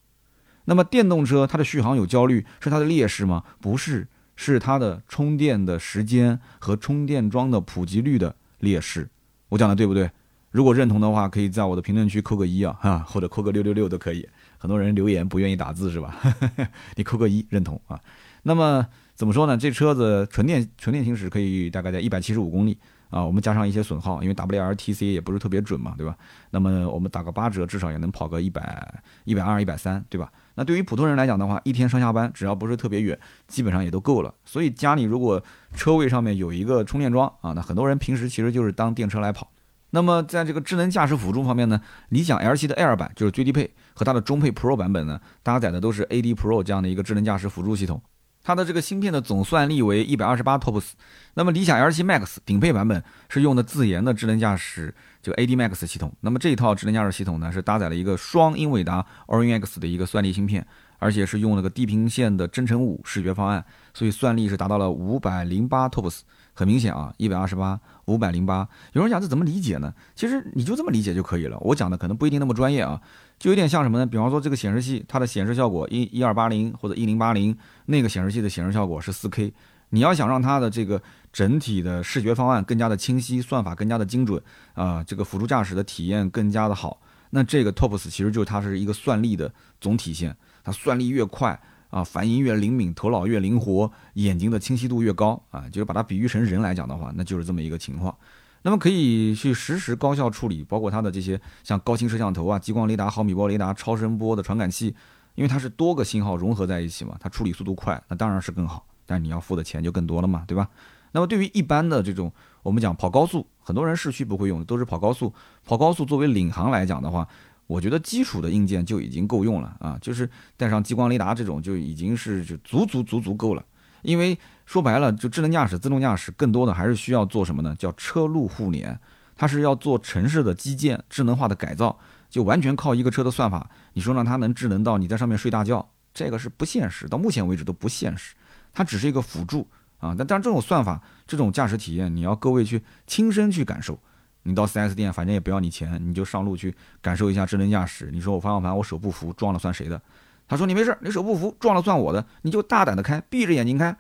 [0.67, 3.43] 那么电动车它的续航有焦虑是它的劣势吗？
[3.61, 9.09] 不是，是它的充电的时间和充电桩的普及率的劣势。
[9.49, 10.11] 我讲的对不对？
[10.57, 14.27] 如果认同的话，可以在我的评论区扣个一啊，哈，或者扣个六六六都可以。
[14.57, 16.17] 很多人留言不愿意打字是吧？
[16.97, 18.01] 你扣个一认同啊。
[18.45, 19.55] 那么怎么说呢？
[19.55, 22.79] 这车子纯电纯电行驶可以大概在一百七十五公里
[23.11, 26.17] 啊，我们加上一些损耗，因为 WLTC 也不是特别准嘛，对吧？
[26.49, 30.33] 那么我们打个八折，至少也能跑个一百一百二一百三，对吧？
[30.55, 34.33] 那对于普通人来讲的话，一天上下班只要不是特别远，基本上也都够了。
[34.47, 35.43] 所以家里如果
[35.75, 39.51] 车位上面有一个充电桩啊，那很多人平时其实就是当电车来跑。
[39.97, 41.81] 那么在这个智能驾驶辅助方面呢，
[42.11, 48.03] 理想 L 7的 Air 版就是最低配，和它的中配 Pro 版本呢，搭载的都是 AD Pro 这样的一个智能驾驶辅助系统。
[48.45, 50.91] 它的这个芯片的总算力为一百二十八 TOPS。
[51.33, 56.13] 那么理想 L 7 Max 顶配版本是用的自研的智能驾驶就 AD Max 系统。
[56.21, 60.67] 那么这一套智能驾驶系统呢，是搭载了一个双英伟达 Orin X 的一个算力芯片，
[60.99, 66.21] 而且是用了个地平线的增程五视觉方案，所以算力是达到了五百零八 TOPS。
[66.57, 68.67] 很明显啊，一百二十八，五百零八。
[68.95, 69.93] 有人讲这怎么理解呢？
[70.15, 71.59] 其实你就这么理解就可以了。
[71.61, 72.99] 我讲的可能不一定那么专业啊，
[73.39, 74.07] 就有点像什么呢？
[74.07, 79.53] 比方说这个显示器，它的显示效果一一二八零或者一零八零，那个显示器的显示效果是四 K。
[79.91, 84.43] 你要想让它的这个整体的视觉方案更加的清晰，算法更加的精准
[84.73, 86.99] 啊，这个辅助驾驶的体验更加的好，
[87.31, 91.61] 那这个 TOPS 其实就是它是一个算力的总体现，它算力越快。
[91.97, 98.15] 啊，反应越灵敏，头脑越灵活，眼睛的清晰度越高啊，就是把它比喻成人来讲的话，那就是这么一个情况。
[98.61, 104.95] 那么可以去实时高效处理，包括它的这些像高清摄像头啊、激光雷达、毫米波雷达、超声波的传感器，
[105.37, 108.85] 因为它是多个信号融合在一起嘛，它处理速度快，那当然是更好。
[109.07, 110.69] 但你要付的钱就更多了嘛，对吧？
[111.13, 112.31] 那么对于一般的这种
[112.63, 115.33] 我们讲跑高速，很多人市区不会用，都是跑高速。
[115.65, 117.27] 跑高速作为领航来讲的话。
[117.67, 123.65] 我觉得基础的硬件就已经够用了啊，就是带上激光雷达这种就已经是就足足足足够了。
[124.03, 127.75] 因为说白了，就智能驾驶、自动驾驶，更多的还是需要做什么呢？
[127.77, 128.97] 叫车路互联，
[129.35, 131.99] 它是要做城市的基建智能化的改造，
[132.31, 133.69] 就完全靠一个车的算法。
[133.95, 138.35] 你说让它能智能到你在上面睡大觉，这个是不现实，到目前为止都不现实。
[138.73, 139.67] 它只是一个辅助
[139.99, 143.99] 啊，但但这种算法、这种驾驶体验，你要各位去亲身去感受。
[144.47, 148.11] 你到 4S 店，反正也不要你钱，你就上路去感受一下智能驾驶。
[148.13, 150.01] 你说我方向盘我手不扶，撞了算谁的？
[150.49, 153.95] 他说你没事，你手不扶撞了算我的，你就大胆的开，闭着眼睛开，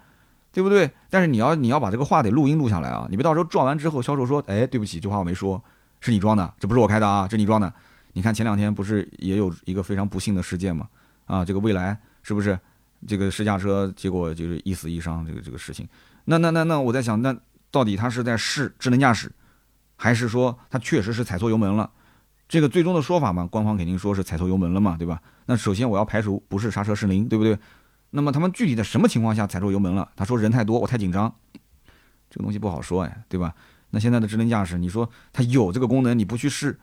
[0.53, 0.89] 对不对？
[1.11, 5.61] 但是你要你要把这个话得录音录下来啊，你别到时候撞完之后，销售说，哎，对不起，这话我没说，
[6.01, 7.73] 是你撞的，这不是我开的啊，这你撞的。
[8.13, 10.89] 你看前两天不是也有一个非常不幸的事件吗？
[11.27, 12.59] 啊，这个蔚来是不是
[13.07, 15.87] 这个试驾车，结果就是一死一伤这个这个事情？
[16.27, 17.37] 那那那那我在想，那
[17.71, 19.31] 到底他是在试智能驾驶？
[19.97, 21.91] 还是说他确实是踩错油门了，
[22.49, 25.21] 这个最终的说法嘛，官方肯定说是踩错油门了嘛，对吧？
[25.47, 27.59] 那首先我要排除不是刹车失灵，对不对？
[28.11, 30.09] 那么他们具体在什么情况下踩错油门了？
[30.15, 31.35] 他说人太多，我太紧张，
[32.31, 33.55] 这个东西不好说哎，对吧？
[33.91, 36.79] 那现在的智能驾驶，你说它有这个功能，你不去试，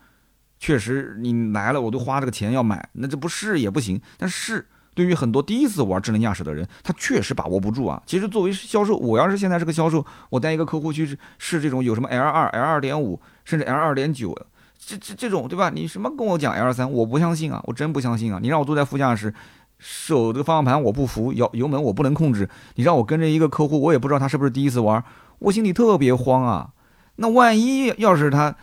[0.60, 4.02] 确实你来了我都花这个钱要买，那这不试也不行。
[4.18, 8.02] 但是对于很多第一次玩智能驾驶的人，他确实把握不住啊。
[8.06, 14.38] 其实作为销售，我要是现在是个销售，我带一个客户去试这种有什么 L 二、L 二点五，甚至 L 二点九，
[14.78, 15.72] 这这这种对吧？
[15.74, 18.40] 你什么跟我讲 L 三，我不相信啊，我真不相信啊！
[18.42, 19.34] 你让我坐在副驾驶，
[19.80, 25.04] 手这个方向盘我不服，油油门我不能控制，你让我跟着一个客户，我也不知道他是不是第一次玩，
[25.40, 26.70] 我心里特别慌啊。
[27.16, 28.56] 那万一要是他，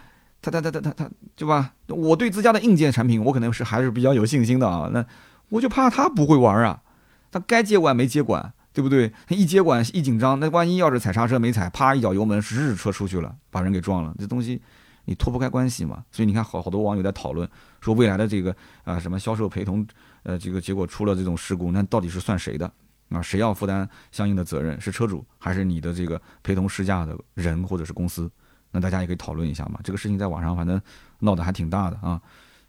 [0.42, 1.72] 他他他他他他，对吧？
[1.88, 4.90] 我对自家的硬件产品，我可能是还是比较有信心的啊。
[4.92, 5.04] 那
[5.50, 6.82] 我就怕他不会玩啊，
[7.30, 9.12] 他该接管没接管，对不对？
[9.26, 14.60] 他一接管一紧张，那万一要是踩刹车没踩，啪一脚油门，日车出去了，把人给撞了，这东西
[15.04, 16.04] 你脱不开关系嘛。
[16.10, 17.48] 所以你看，好好多网友在讨论
[17.80, 19.86] 说，未来的这个啊什么销售陪同，
[20.22, 22.70] 呃，这个结果出了这种事故，那到底是算谁的？
[23.10, 24.80] 啊，谁要负担相应的责任？
[24.80, 28.30] 是车主还是你的这个陪同试驾的人或者是公司？
[28.70, 29.80] 那大家也可以讨论一下嘛。
[29.82, 30.80] 这个事情在网上反正
[31.18, 32.22] 闹得还挺大的啊。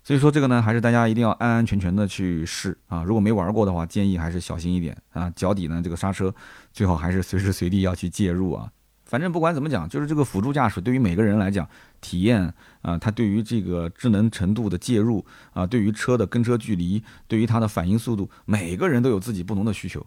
[0.03, 3.03] 所以说这个呢，还是大家一定要安安全全的去试啊。
[3.03, 5.31] 如果没玩过的话，建议还是小心一点啊。
[5.35, 6.33] 脚底呢，这个刹车
[6.73, 8.71] 最好还是随时随地要去介入啊。
[9.05, 11.67] 反正不管怎么讲，就是这个辅助驾驶对于每个人来讲，
[11.99, 20.05] 体验啊，它对于这个智能程度的介入啊，对于车的跟车距离，对于它的反应速度，每个人都有自己不同的需求。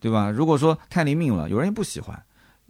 [0.00, 0.30] 对吧？
[0.30, 2.14] 如果说太灵敏了，有人也不喜欢；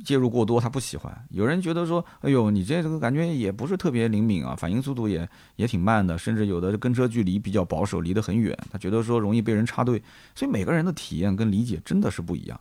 [0.02, 1.24] 介入过多，他不喜欢。
[1.30, 10.02] 有人觉得说，哎呦，你这个感觉也不是特别灵敏啊，反应速度也也挺慢的，甚至有的跟车距离比较保守，离得很远，他觉得说容易被人插队。
[10.34, 12.60] 所以每个人的体验跟理解真的是不一样。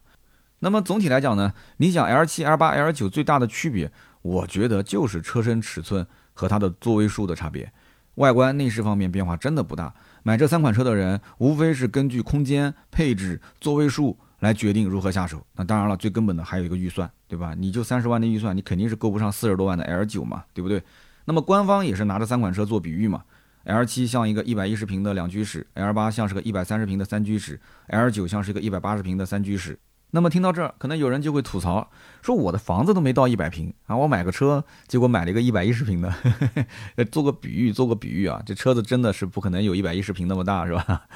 [0.59, 3.91] 那么总体来讲呢，理想 L7、L8、L9 最大的区别，
[4.21, 7.71] 我觉得就是车身尺寸和它的座位数的差别，
[8.15, 9.93] 外观内饰方面变化真的不大。
[10.21, 14.17] 买这三款车的人，无非是根据空间、配置、座位数。
[14.43, 15.41] 来决定如何下手。
[15.55, 17.55] 那当然了，最根本的还有一个预算，对吧？
[17.57, 20.83] 你就三十万的预算，你肯定是够不上四十多万的 L 九嘛，对不对？
[21.25, 23.23] 那么官方也是拿着三款车做比喻嘛。
[23.63, 29.79] L 七像一个一百一十平的两居室，L 八像是个一百三十平的三居室，L 九像是一个一百八十平的三居室。
[30.11, 31.89] 那么听到这儿，可能有人就会吐槽
[32.21, 36.13] 说：“我的房子都没到一百平啊，我买个车，结果买了一个一百一十平的。
[37.09, 41.07] ”做个比喻，做个比喻啊，这车子真的是不可能有一百一十平那么大，是吧？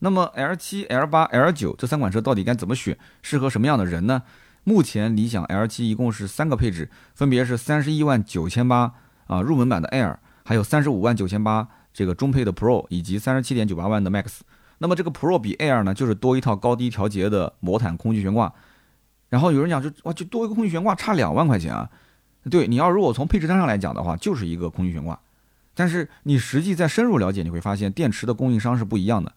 [0.00, 4.22] 那么 L 七、L 八、L 九这三款车到底该怎么选，适合什么样的人呢？
[4.64, 8.92] 目前理想 L 七一共是三个配置，分别是三十一万九千八
[9.26, 14.40] 啊入门版的 Air，还有三十五万九千八这个中配的 Pro，以及三十七点九八万的 Max。
[14.78, 18.52] 那么这个 Pro 比 Air 呢，就是多一套高低调节的魔毯空气悬挂。
[19.28, 21.88] 然后有人讲就哇，就多一个空气悬挂差两万块钱啊？
[22.50, 25.18] 对，你要如果从配置单上来讲的话，就是一个空气悬挂。
[25.74, 29.32] 但是你实际在深入了解，你会发现电池的供应商是不一样的。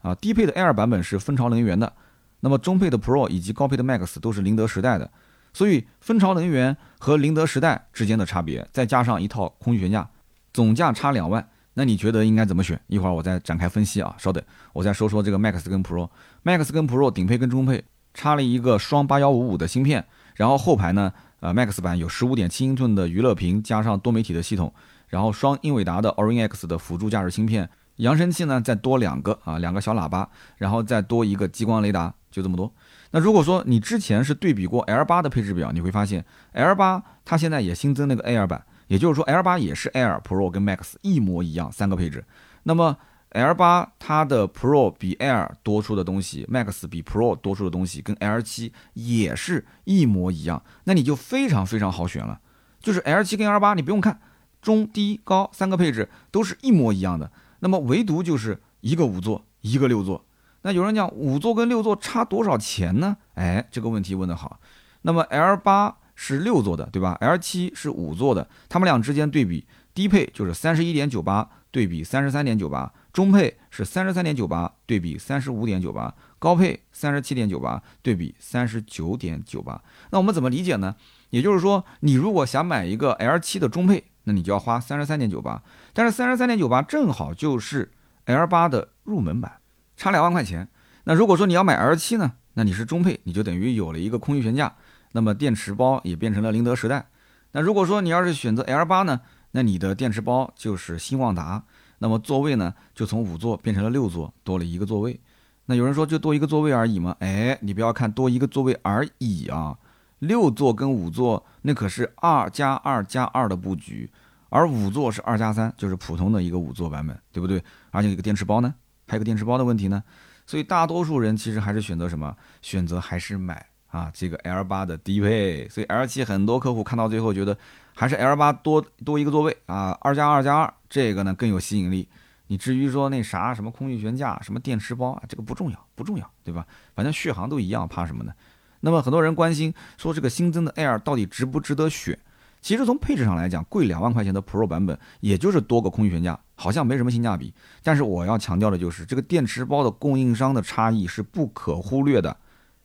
[0.00, 1.92] 啊，低配的 Air 版本是蜂巢能源的，
[2.40, 5.10] 那么中配的 Pro 以及高配的 Max 都是宁德时代的，
[5.52, 10.08] 所以蜂巢能源和宁德时代之间的差别，再加上一套空气悬架，
[10.52, 12.80] 总价差两万，那你觉得应该怎么选？
[12.86, 17.82] 一会儿我再展开分析啊，稍等，我再说说这个 Max 跟 Pro，Max 跟 Pro 顶配跟中配
[18.14, 20.04] 差了一个双八幺五五的芯片，
[20.36, 24.72] 然后后排呢，呃，Max 版有十五点七英寸的娱乐屏，加上多媒体的系统，
[25.08, 27.68] 然后双英伟达的 Orin X 的辅助驾驶芯片。
[27.98, 32.72] 扬声器呢，再多两个啊，两个小喇叭，然后再多一个激光雷达，就这么多。
[33.10, 42.24] 那如果说你之前是对比过 L 八的配置表，你会发现 L 八它现在也新增那个 Air 版，也就是说 L 八也是 Air Pro 跟 Max 一模一样三个配置。
[42.64, 42.96] 那么
[43.30, 52.40] L 八它的 Pro 比 Air 多出的东西，Max 比 Pro 多出的东西，跟 L 七也是一模一样，那你就非常非常好选了。
[52.80, 54.20] 就是 L 七跟 L 八，你不用看
[54.62, 57.30] 中低高三个配置都是一模一样的。
[57.60, 60.24] 那么唯独就是一个五座，一个六座。
[60.62, 63.16] 那有人讲五座跟六座差多少钱呢？
[63.34, 64.58] 哎，这个问题问得好。
[65.02, 79.80] 那么 L 八是六座的，对吧？L 七是五座的，他们俩之间对比，低配就是三十一点九八对比三十三点九八，中配是三十三点九八对比三十五点九八，高配三十七点九八对比三十九点九八。
[80.10, 80.96] 那我们怎么理解呢？
[81.30, 84.04] 也就是说，你如果想买一个 L 七的中配。
[84.24, 85.62] 那你就要花三十三点九八，
[85.98, 87.90] 但是三十三点九八正好就是
[88.26, 89.58] L 八的入门版，
[89.96, 90.68] 差两万块钱。
[91.02, 94.72] 那如果说你要买 L 七呢，那你是中配，你就等于有了一个空气悬架，
[95.10, 97.08] 那么电池包也变成了宁德时代。
[97.50, 101.64] 那如果说你要是选择 L 八呢，那你的电池包就是新旺达，
[101.98, 105.20] 那么座位呢就从五座变成了六座，多了一个座位。
[105.66, 107.16] 那有人说就多一个座位而已吗？
[107.18, 109.76] 哎，你不要看多一个座位而已啊。
[110.20, 114.08] 六座跟五座，那可是二加二加二的布局，
[114.48, 117.62] 而五座是二加三，就是普通的一个五座版本，对不对？
[117.90, 118.74] 而且一个电池包呢，
[119.06, 120.02] 还有个电池包的问题呢，
[120.46, 122.34] 所以大多数人其实还是选择什么？
[122.62, 125.68] 选择还是买啊这个 L 八的低配。
[125.68, 127.56] 所以 L 七很多客户看到最后觉得
[127.94, 132.08] 还是 L 八多多一个座位啊，二加二加二这个呢更有吸引力。
[132.46, 136.66] 你至于说那啥什么空气悬架、什么电池包啊，这个不重要，不重要，对吧？
[136.94, 138.32] 反正续航都一样，怕什么呢？
[138.80, 142.18] 那么很多人关心说这个新增的 Air 到底值不值得选？
[142.60, 147.54] 其实从配置上来讲，贵两万块钱的 Pro 版本，也就是多个空气悬架，好像没什么性价比。
[147.82, 152.36] 但是我要强调的就是，这个电池包的供应商的差异是不可忽略的。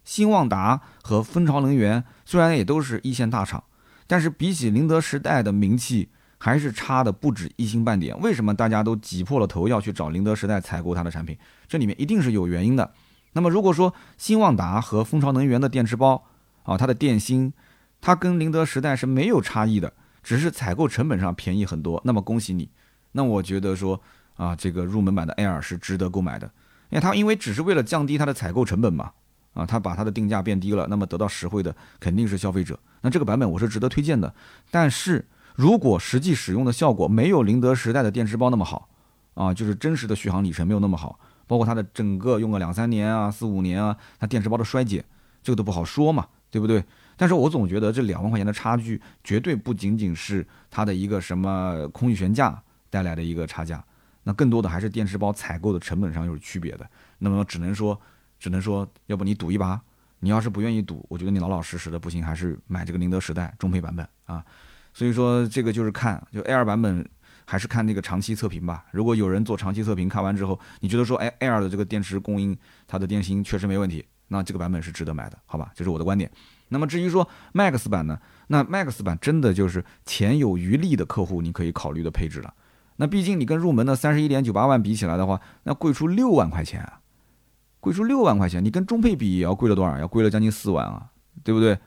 [0.03, 3.63] 新旺达和蜂巢能源虽然也都是一线大厂，
[4.05, 8.17] 但是比起宁德时代的名气，还是差的不止一星半点。
[8.21, 11.38] 为什么大家都挤破了头要去找宁德时代采购它的产品？
[11.67, 12.91] 这里面一定是有原因的。
[13.33, 16.23] 那么如果说新旺达和蜂巢能源的电池包
[16.63, 17.51] 啊，它的电芯。
[18.05, 22.01] 它跟宁德时代是没有差异的，只是采购成本上便宜很多。
[22.03, 22.69] 那么恭喜你，
[23.13, 24.01] 那我觉得说
[24.35, 26.45] 啊，这个入门版的 Air 是值得购买的，
[26.89, 29.13] 因为它因为只是为了降低它的采购成本嘛，
[29.53, 32.77] 啊，它把它的定价变低了，那么得到实惠的肯定是消费者。
[32.99, 34.35] 那这个版本我是值得推荐的。
[34.69, 38.89] 但是如果实际使用的效果没有宁德时代的电池包那么好，
[39.33, 45.01] 啊，就是真实的续航里程没有那么好，包括它的整个用个两三年啊、四五年啊，它电池包的衰减，
[45.41, 46.83] 这个都不好说嘛，对不对？
[47.15, 53.84] 但是我总觉得这两万块钱的差距绝对不仅仅是它的一个什么空气悬架带来的一个差价，
[54.23, 56.89] 那更多的还是电池包采购的成本上有区别的。
[57.19, 57.99] 那么只能说，
[58.39, 59.82] 只能说，要不你赌一把？
[60.19, 64.43] 你要是不愿意赌，我觉得你老老实实的不行，还是买这个宁德时代中配版本啊。
[64.93, 67.06] 所以说这个就是看，就 Air 版本
[67.45, 68.86] 还是看那个长期测评吧。
[68.91, 75.71] 如果有人做长期测评，看完之后你觉得说，哎，Air 的这个电池供应它的电芯确实没问题，那这个版本是值得买的，好吧？
[75.76, 76.32] 这是我的观点。
[76.69, 78.19] 那么至于说 Max 版呢？
[78.47, 82.54] 那 Max 版真的就是钱有余力的客户你可以考虑的配置了。
[82.97, 86.99] 那毕竟你跟入门的三十一点九八万比起来的话，那贵出六万块钱啊，
[87.80, 89.97] 贵出六万块钱，你跟中配比也要贵了多少？
[89.97, 91.08] 要贵了将近四万啊，
[91.43, 91.78] 对不对？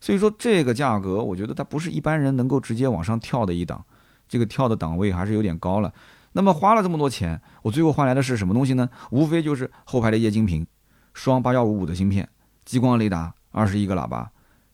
[0.00, 3.84] 所以说这个价格，我觉得它不是一般人能够直接往上跳的一档，
[4.28, 5.92] 这个跳的档位还是有点高了。
[6.32, 8.90] 那么花了这么多钱，我最后换来的是什么东西呢？
[9.10, 10.66] 无非就是后排的液晶屏，
[11.14, 12.28] 双八幺五五的芯片，
[12.64, 13.34] 激光雷达。
[13.54, 14.30] 二十一个喇叭，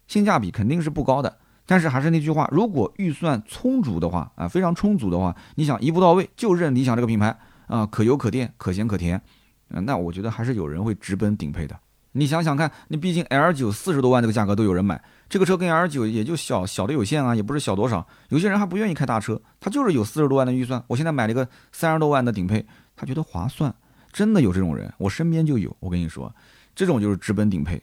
[0.09, 1.37] 性价比肯定是不高的。
[1.66, 7.38] 但是还是那句话，如果预算充足的话啊，非常充足的话，你想一步到位就认理想这个品牌
[7.69, 9.23] 啊，可油可电，可咸可甜，
[9.69, 11.79] 嗯，那我觉得还是有人会直奔顶配的。
[12.12, 18.05] 你想想看，你毕竟 L 九四十多万这个价格都有人买，这个车跟 L 九也就小小的有限啊，也不是小多少。
[18.31, 22.66] 有些人还不愿意开大车，他就是有四十多万的预算，我现在买了一个三十多万的顶配，
[22.97, 23.73] 他觉得划算，
[24.12, 25.77] 真的有这种人，我身边就有。
[25.79, 26.35] 我跟你说，
[26.75, 27.81] 这种就是直奔顶配。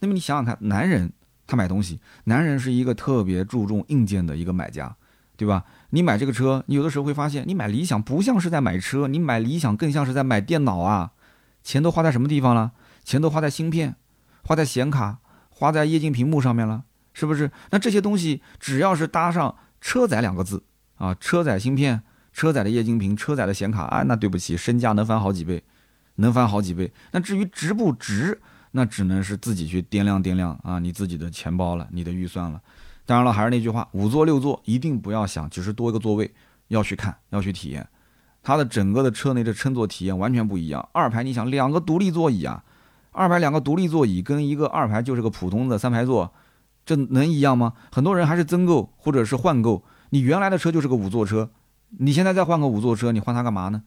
[0.00, 1.12] 那么你想想看，男人
[1.46, 4.94] 他买东西，男人是一个特别注重硬件的一个买家，
[5.36, 5.64] 对吧？
[5.90, 11.12] 你买这个车，你有的时候会发现，你买理想不像是在买车，你买理想更像是在买电脑啊！
[11.62, 12.72] 钱都花在什么地方了？
[13.04, 13.96] 钱都花在芯片、
[14.42, 17.50] 花在显卡、花在液晶屏幕上面了，是不是？
[17.70, 20.62] 那这些东西只要是搭上“车载”两个字
[20.96, 25.62] 啊，车载芯片、车载的液晶屏、车载的显卡啊，那对不起，身价能翻好几倍，
[26.16, 26.92] 能翻好几倍。
[27.12, 28.40] 那至于值不值？
[28.72, 32.60] 那只能是自己去掂量掂量啊，你自己的钱包了，你的预算了。
[33.04, 36.32] 当然了，还是那句话，五座六座一定不要想只是多一个座位，
[36.68, 37.88] 要去看，要去体验，
[38.42, 40.88] 它的整个的车内的乘坐体验完全不一样。
[40.92, 42.62] 二排你想两个独立座椅啊，
[43.10, 46.32] 二排两个独立座椅跟一个二排就是个普通的三排座，
[46.86, 47.72] 这能一样吗？
[47.90, 51.50] 很多人还是增购或者是换购，你原来的车就是个五座车，
[51.98, 53.82] 你现在再换个五座车，你换它干嘛呢？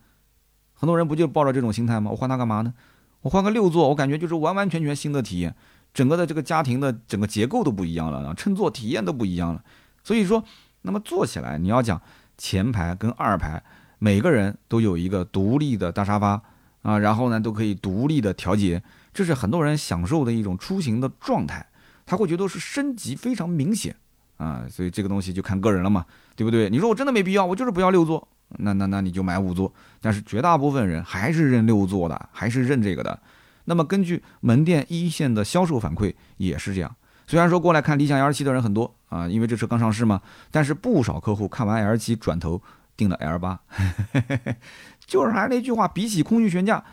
[0.74, 2.12] 很多人不就抱着这种心态吗？
[2.12, 2.74] 我换它干嘛呢？
[3.24, 5.56] 我换个六座，我感觉就是完完全全新的体验，
[5.94, 9.64] 整个的这个家庭的整个结构都不一样了，乘坐体验都不一样了。
[10.04, 10.44] 所以说，
[10.82, 12.02] 那么坐起来，你要讲
[12.38, 13.64] 前排跟二排，
[14.00, 16.42] 每个人都有一个独立的大沙发
[16.82, 18.84] 啊，然后呢都可以独立的调节，
[19.14, 21.66] 这是很多人享受的一种出行的状态，
[22.06, 23.96] 他会觉得是升级非常明显
[24.36, 24.66] 啊。
[24.70, 26.06] 所以这个东西就看个人了嘛，
[26.36, 26.70] 对不对？
[26.70, 28.28] 你说我真的没必要，我就是不要六座。
[28.60, 33.20] 那那那你就买五座，但是绝大部分人还是认六座的，还是认这个的。
[33.66, 36.94] 那么根据门店一线的销售反馈也是这样。
[37.26, 42.62] 虽然说过来看理想 L 七的人很多啊，因为这车刚上市嘛，但是不少客户看完 L 七转头
[42.98, 43.58] 订了 L 八，
[45.08, 46.84] 就是还是那句话，比起空气悬架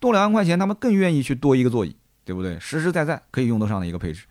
[0.00, 1.94] 多两万块钱，他们更愿意去多一个座椅，
[2.24, 2.58] 对不对？
[2.58, 4.24] 实实在在可以用得上的一个配置。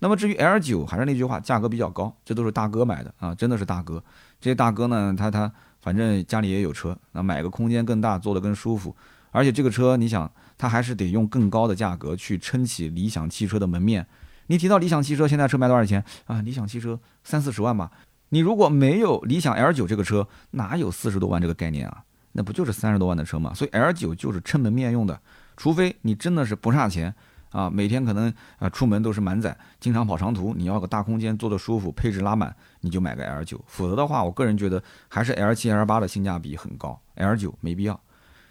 [0.00, 4.04] 那么至于 L 九，还是那句话，价格比较高，这都是大哥买的啊，真的是大哥。
[4.38, 5.50] 这些大哥呢，他他。
[5.80, 8.94] 反正家里也有车，那买个空间更大，坐得更舒服。
[9.30, 14.06] 而且这个车，你想，它还是得用更高的价格去撑起理想汽车的门面。
[14.48, 16.42] 你提到理想汽车，现在车卖多少钱啊？
[16.42, 17.90] 理想汽车三四十万吧。
[18.30, 22.02] 你如果没有理想 L 九这个车，哪有四十多万这个概念啊？
[22.32, 23.52] 那不就是三十多万的车吗？
[23.54, 25.20] 所以 L 九就是撑门面用的，
[25.56, 27.14] 除非你真的是不差钱
[27.50, 33.60] 啊，每天可能啊出门都是满载，经常跑长途，你要个大空间坐得舒服，配置拉满，你就买个 L 九。
[33.66, 38.00] 否则的话，我个人觉得还是 L 七 L 八的性价比很高，L 九没必要。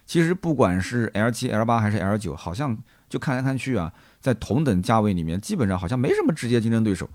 [0.06, 2.78] 其实不管是 L 七 L 八还是 L 九，好像
[3.08, 7.10] 就看来看去啊，在同等价位里面，基本上好像没什么直接竞争对手。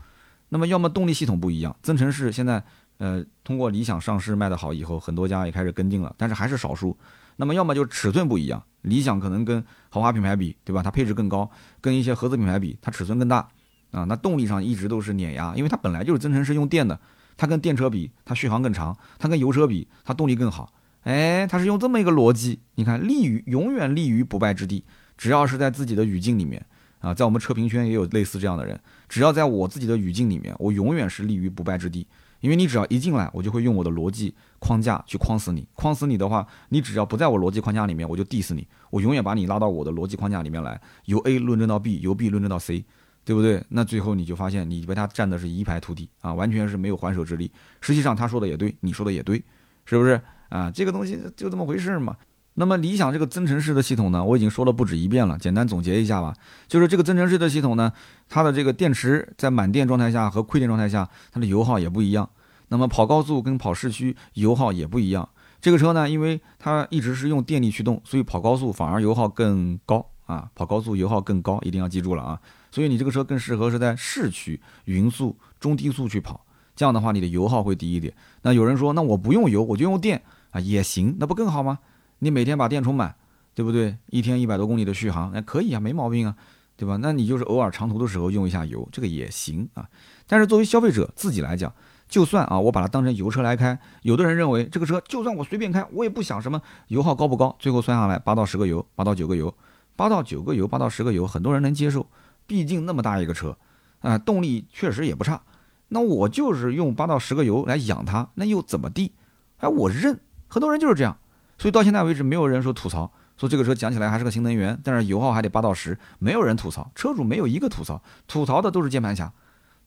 [0.48, 2.62] 那么要么动力系统不一样，增程式现在。
[2.98, 6.96] 呃，通过理想上市卖得好以后，很多家也开始跟进了，但是还是少数。
[7.36, 10.82] 那么要么就是尺寸不一样，理想可能跟豪华品牌比，对吧？
[10.82, 13.48] 它配置更高，跟一些合资品牌比，它尺寸更大
[13.90, 14.04] 啊。
[14.04, 16.98] 那动力上一直都是碾压，因为它本来就是增程式用电的，
[17.36, 20.72] 它跟电车比，它续航更长；它跟油车比，它动力更好。
[21.02, 24.84] 哎，它是用这么一个逻辑，你看，立于永远立于不败之地。
[25.16, 26.64] 只要是在自己的语境里面
[27.00, 32.06] 啊，在我们车评圈也有类似这样的人，只要在我自己的语境里面，我永远是立于不败之地。
[32.40, 35.68] 因为你只要一进来，我就会用我的逻辑框架去框死你。
[35.74, 38.66] 框死你的话，你只要不在我逻辑框架里面，我就 diss 你。
[38.88, 42.82] 我永远把你拉到我的逻辑框架里面来，由 A 论证到 B，由 B 论证到 C，
[43.24, 43.62] 对不对？
[43.68, 47.50] 那最后你就发现你被他占的是一败涂地啊，完全是没有还手之力。
[47.82, 49.44] 实际上他说的也对，你说的也对，
[49.84, 50.70] 是不是啊？
[50.70, 52.16] 这个东西就这么回事嘛。
[52.56, 56.32] 那么理想这个增程式的系统呢，我已经说了不止一遍了，简单总结一下吧，
[56.68, 57.92] 就是这个增程式的系统呢，
[58.28, 62.30] 它的这个电池在满电状态下和亏电状态下，它的油耗也不一样。
[62.74, 65.28] 那么跑高速跟跑市区油耗也不一样。
[65.60, 72.40] 这个车呢，因为它一直是用电力驱动，所以跑高速反而油耗更高啊，跑高速油耗更高，一定要记住了啊。
[72.72, 76.44] 所以你这个车更适合是在市区匀速、中低速去跑，
[76.74, 78.12] 这样的话你的油耗会低一点。
[78.42, 80.20] 那有人说，那我不用油，我就用电
[80.50, 81.78] 啊，也行，那不更好吗？
[82.18, 83.14] 你每天把电充满，
[83.54, 83.96] 对不对？
[84.10, 86.36] 一天一百多公里的续航，那可以啊，没毛病啊，
[86.76, 86.98] 对吧？
[87.00, 89.88] 那你就是偶尔长途的时候用一下油，这个也行啊。
[90.26, 91.72] 但是作为消费者自己来讲，
[92.08, 99.52] 就算啊，我把它当成油车来开，有的人认为这个车就算我随便开，我也不想什么油耗高不高，最后算下来八到十个油，八到九个油，
[99.96, 102.06] 八到九个油，八到十个油，很多人能接受，
[102.46, 103.56] 毕竟那么大一个车，
[104.00, 105.40] 啊，动力确实也不差，
[105.88, 109.12] 那我就是用八到十个油来养它，那又怎么地？
[109.58, 111.16] 哎，我认，很多人就是这样。
[111.56, 119.32] 所以到现在为止，没有人说吐槽，说这个车讲起来还是个新能源，但是油耗还得八到十，没有人吐槽，车主没有一个吐槽，吐槽的都是键盘侠，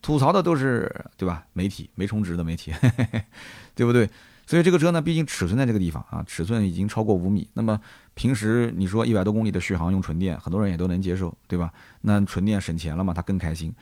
[0.02, 1.43] 吐槽的都是对吧？
[1.54, 2.74] 媒体没充值的媒体，
[3.76, 4.10] 对不对？
[4.45, 7.80] 所以这个车呢，毕竟尺寸在这个地方啊，尺寸已经超过五米，那么
[8.14, 11.72] 平时你说一百多公里的续航用纯电，很多人也都能接受，对吧？
[12.02, 13.74] 那纯电省钱了嘛，他更开心。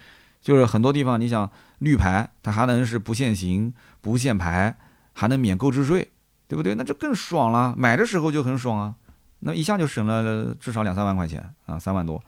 [0.42, 1.50] 就是很多地方，你想
[1.80, 4.78] 绿牌，它还能是不限行、不限牌，
[5.14, 6.12] 还能免购置税。
[6.48, 6.76] 对不对？
[6.76, 8.94] 那就更爽了，买的时候就很爽啊，
[9.40, 12.24] 那一下就省了至少两三万块钱啊，三万多。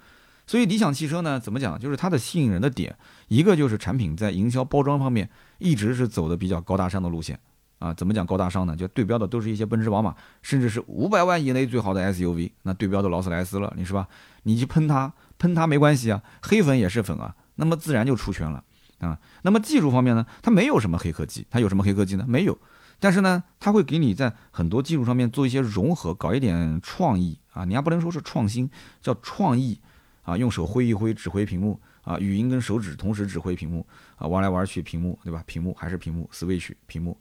[0.48, 1.78] 所以理想汽车呢，怎么讲？
[1.78, 5.30] 就是它的吸引人的点，一个就是产品在营销包装方面
[5.60, 7.38] 一直是走的比较高大上的路线
[7.80, 7.94] 啊。
[7.94, 8.76] 怎么讲高大上呢？
[8.76, 14.08] 就对标的都是一些奔驰、宝马，甚至是五百万以内最好的 SUV，那对标的劳斯莱斯了，你是吧？
[14.44, 18.64] 你去喷它，喷它没关系啊，黑粉也是粉啊，那么自然就出圈了
[19.00, 19.20] 啊。
[19.42, 22.24] 那么技术方面呢，它没有什么黑科技，它有什么黑科技呢？
[22.26, 22.58] 没有。
[23.00, 28.70] 但是呢，它会给你在很多技术上面做一些融合，搞一点创意啊，你还不能说是创新，
[29.02, 29.80] 叫创意
[30.28, 35.42] 啊，用手挥一挥指挥屏幕啊，语音跟手指同时指挥屏幕啊，玩来玩去屏幕对吧？
[35.46, 37.18] 屏幕还是屏幕，Switch 屏幕，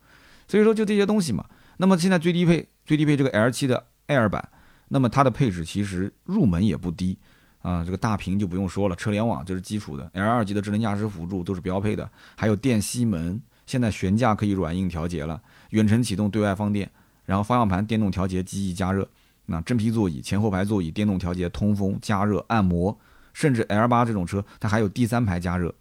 [0.48, 1.46] 所以说就这些东西嘛。
[1.76, 4.48] 那么现在最低配最低配这个 L7 的 Air 版，
[4.88, 7.16] 那么它的配置其实入门也不低
[7.62, 15.40] 啊，这个大屏就不用说了，车联网这是基础的，L2 级的智能驾驶辅助都是标配的，还有电吸门，现在悬架可以软硬调节了。
[15.70, 16.90] 远程启动对外放电，
[17.24, 19.08] 然后方向盘电动调节机翼加热，
[19.46, 22.96] 那真皮座椅、前后排座椅电动调节通风、加热、按摩，
[23.32, 25.74] 甚至 L 八这种车它还有第三排加热，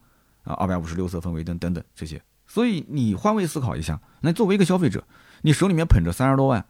[0.43, 2.21] 啊，二百五十六色氛围灯等等这些。
[2.47, 5.03] 所以你换位思考一下，那作为一个消费者，
[5.41, 6.63] 你手里面捧着三十多万，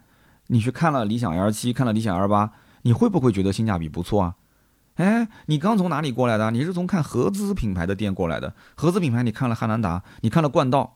[0.47, 2.51] 你去看了理想 L 七，看了理想 L 八，
[2.83, 4.35] 你会不会觉得性价比不错啊？
[4.95, 6.51] 哎，你刚从哪里过来的？
[6.51, 10.95] 你是从看合资品牌的店过来的，合资品牌你看了汉兰达，你看了冠道。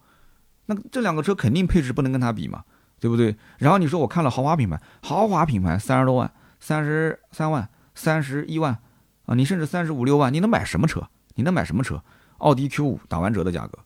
[0.67, 2.63] 那这两个车肯定配置不能跟它比嘛，
[2.99, 3.35] 对不对？
[3.57, 8.77] 然后你说我看了豪华品牌，豪华品牌三十多万、三十三万、三十一万
[9.25, 11.07] 啊，你甚至三十五六万，你能买什么车？
[11.35, 12.01] 你能买什么车？
[12.39, 13.79] 奥迪 Q 五打完折的价格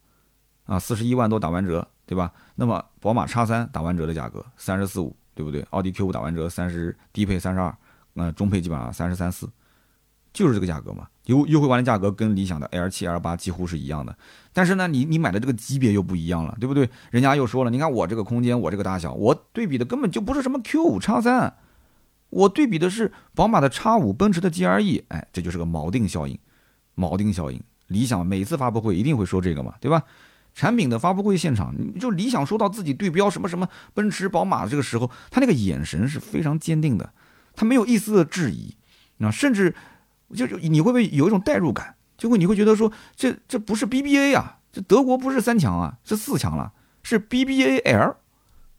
[0.66, 2.32] 啊，四十一万多打完折，对吧？
[2.56, 5.62] 那么宝马叉三打完折的价格三十四五，对不对？
[5.72, 7.76] 奥迪 Q 五打完折三十，低配三十二，
[8.14, 9.50] 那中配基本上三十三四，
[10.32, 11.08] 就是这个价格嘛。
[11.26, 14.16] 优优惠完的价格跟理想的 L 七 L 八几乎是一样的，
[14.54, 16.88] 但是呢，你你买的这个级别又不一样了，对不对？
[17.10, 21.56] 人家又说了，你看我这个空间，我这个大小，我对比的根本就不是什么 Q 五叉三，
[22.30, 26.38] 我对比的是宝马的叉五，奔驰的 G R E，哎，这就是个锚定效应，
[26.96, 27.60] 锚定效应。
[27.88, 30.04] 理想每次发布会一定会说这个嘛，对吧？
[30.54, 37.12] 产品的发布会现场，就理想说到自己对标什么什么奔驰、宝马这个时候，他那个眼神是非常坚定的，
[37.56, 38.76] 他没有一丝的质疑，
[39.20, 39.74] 啊，甚至
[40.36, 41.96] 就就你会不会有一种代入感？
[42.24, 46.72] 就会你会觉得说，这这不是 BBA 啊，这德国不是三强啊，是四强了，
[47.04, 48.16] 是 BBAL，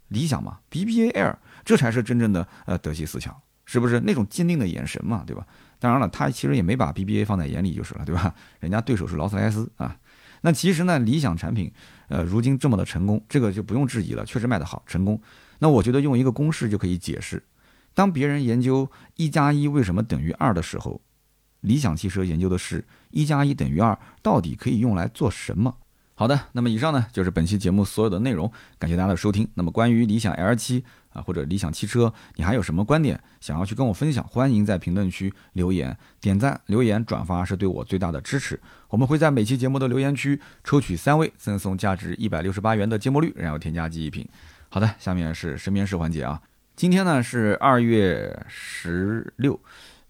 [0.09, 5.47] 理想嘛，BBAL，这才是真正的呃德系四强，是不是那种坚定的眼神嘛，对吧？
[5.78, 8.34] 当然了，他其实也没把 BBA 放在眼里就是了，对吧？
[8.61, 9.95] 人家对手是劳斯莱斯啊。
[10.40, 11.70] 那其实呢，理想产品，
[12.09, 15.20] 呃，如今这么的成功，这个就不用质疑了，确实卖得好，成功。
[15.59, 17.42] 那我觉得用一个公式就可以解释：
[17.92, 21.03] 当别人研究一加一为什么等于二的时候，
[21.65, 25.75] 理想汽车研究的是一加一等于二到底可以用来做什么。
[26.17, 29.49] 好的，那么以上呢就是本期节目所有的内容，感谢大家的收听。
[29.55, 34.25] 那么关于理想 L 七啊或者理想汽车，你还有什么观点想要去跟我分享？
[34.29, 38.61] 欢迎在评论区留言、点赞、留言、转发是对我最大的支持。
[38.91, 44.25] 我们会在每期节目的留言区抽取三位，赠送价值一百六十八元的芥末绿，然后添加记忆品。
[44.69, 46.41] 好的，下面是身边事环节啊。
[46.77, 49.59] 今天呢是二月十六，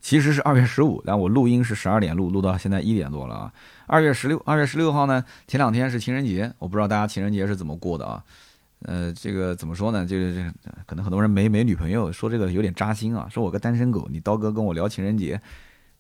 [0.05, 3.53] 其实是二月十五，但我录音是十二点录，录到现在一点多了啊。
[3.87, 5.25] 二月十六，二月十六号呢？
[5.49, 8.23] 前两天是情人节，我不知道大家情人节是怎么过的啊？
[8.81, 10.05] 呃，这个怎么说呢？
[10.05, 13.27] 就是这可能很多人没没女朋友，说这个有点扎心啊。
[13.31, 15.41] 说我个单身狗，你刀哥跟我聊情人节，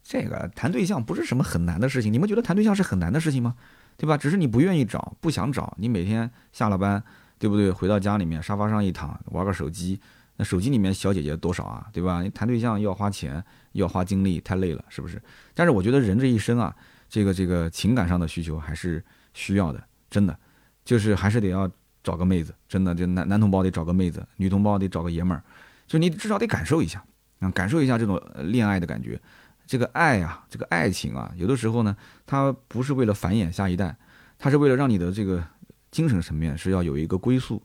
[0.02, 2.12] 这个谈对象不是什么很难的事情。
[2.12, 3.54] 你们觉得谈对象是很难的事情吗？
[3.96, 4.18] 对吧？
[4.18, 5.74] 只是你不愿意找，不想找。
[5.78, 7.02] 你每天下了班，
[7.38, 7.70] 对不对？
[7.70, 9.98] 回到家里面沙发上一躺，玩个手机，
[10.36, 11.86] 那手机里面小姐姐多少啊？
[11.90, 12.20] 对吧？
[12.20, 13.42] 你谈对象要花钱，
[13.74, 15.22] 要花精力，太累了，是不是？
[15.54, 16.74] 但是我觉得人这一生啊。
[17.06, 19.00] 这个这个情感上的需求还是
[19.34, 20.36] 需要的，真的，
[20.84, 21.70] 就是还是得要
[22.02, 25.40] 找个妹子，真的，就男男同胞得找个妹子，女同胞得找个爷们儿，
[25.86, 27.04] 就你至少得感受一下，
[27.38, 29.20] 啊，感受一下这种恋爱的感觉。
[29.64, 31.96] 这个爱啊，这个爱情啊，有的时候呢，
[32.26, 33.96] 它不是为了繁衍下一代，
[34.36, 35.44] 它是为了让你的这个
[35.92, 37.62] 精神层面是要有一个归宿。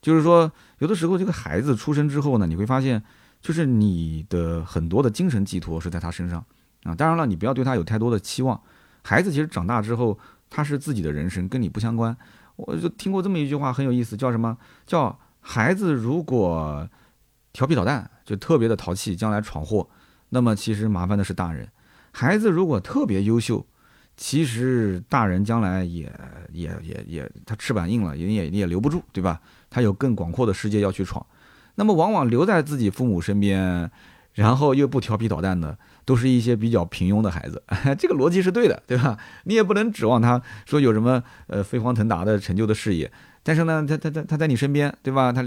[0.00, 3.02] 就是说，有的时候这个孩子出生之后呢，你会发现，
[3.40, 6.44] 就是你的很多的精神寄托是在他身上
[6.84, 6.94] 啊。
[6.94, 8.60] 当然了，你不要对他有太多的期望。
[9.02, 10.18] 孩子其实长大之后，
[10.50, 12.16] 他是自己的人生，跟你不相关。
[12.56, 14.58] 我就听过这么一句话，很有意思，叫什么？
[14.86, 16.88] 叫孩子如果
[17.52, 19.88] 调皮捣蛋，就特别的淘气，将来闯祸，
[20.30, 21.68] 那么其实麻烦的是大人。
[22.10, 23.64] 孩子如果特别优秀，
[24.16, 26.12] 其实大人将来也
[26.50, 29.40] 也也也，他翅膀硬了，也也也留不住，对吧？
[29.70, 31.24] 他有更广阔的世界要去闯。
[31.78, 33.88] 那么往往留在自己父母身边，
[34.34, 35.78] 然后又不调皮捣蛋的。
[36.08, 37.62] 都是一些比较平庸的孩子，
[37.98, 39.14] 这个逻辑是对的，对吧？
[39.44, 43.12] 你也不能指望他说有什么呃飞黄腾达的成就的事业，
[43.42, 45.30] 但是呢，他他他他在你身边，对吧？
[45.30, 45.42] 他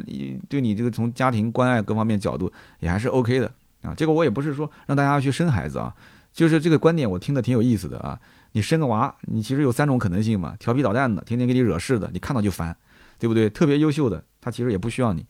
[0.48, 3.52] 对你这个从家庭关爱各方面角度也还是 OK 的
[3.82, 3.92] 啊。
[3.98, 5.92] 这个我也不是说让大家去生孩子啊，
[6.32, 8.20] 就是这个观点我听的挺有意思的啊。
[8.52, 12.78] 你生个娃，你其实有三种可能性嘛：调皮捣蛋的，天天给你惹事的，你看到就烦，
[13.18, 13.50] 对不对？
[13.50, 15.26] 特别优秀的，他其实也不需要你，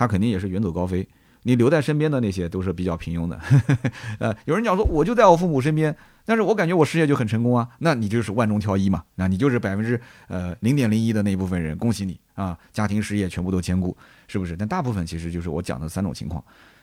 [0.00, 1.06] 他肯定也是远走高飞。
[1.42, 3.38] 你留在身边的那些都是比较平庸的，
[4.18, 5.94] 呃，有人讲说我就在我父母身边，
[6.24, 13.94] 但是我感觉我事业就很成功啊，那你就是万中挑一嘛，那你就是百分之呃零点零一的那一部分人，恭喜你啊，家庭事业全部都兼顾，
[14.26, 14.56] 是不是？
[14.56, 16.42] 但大部分其实就是我讲的三种情况。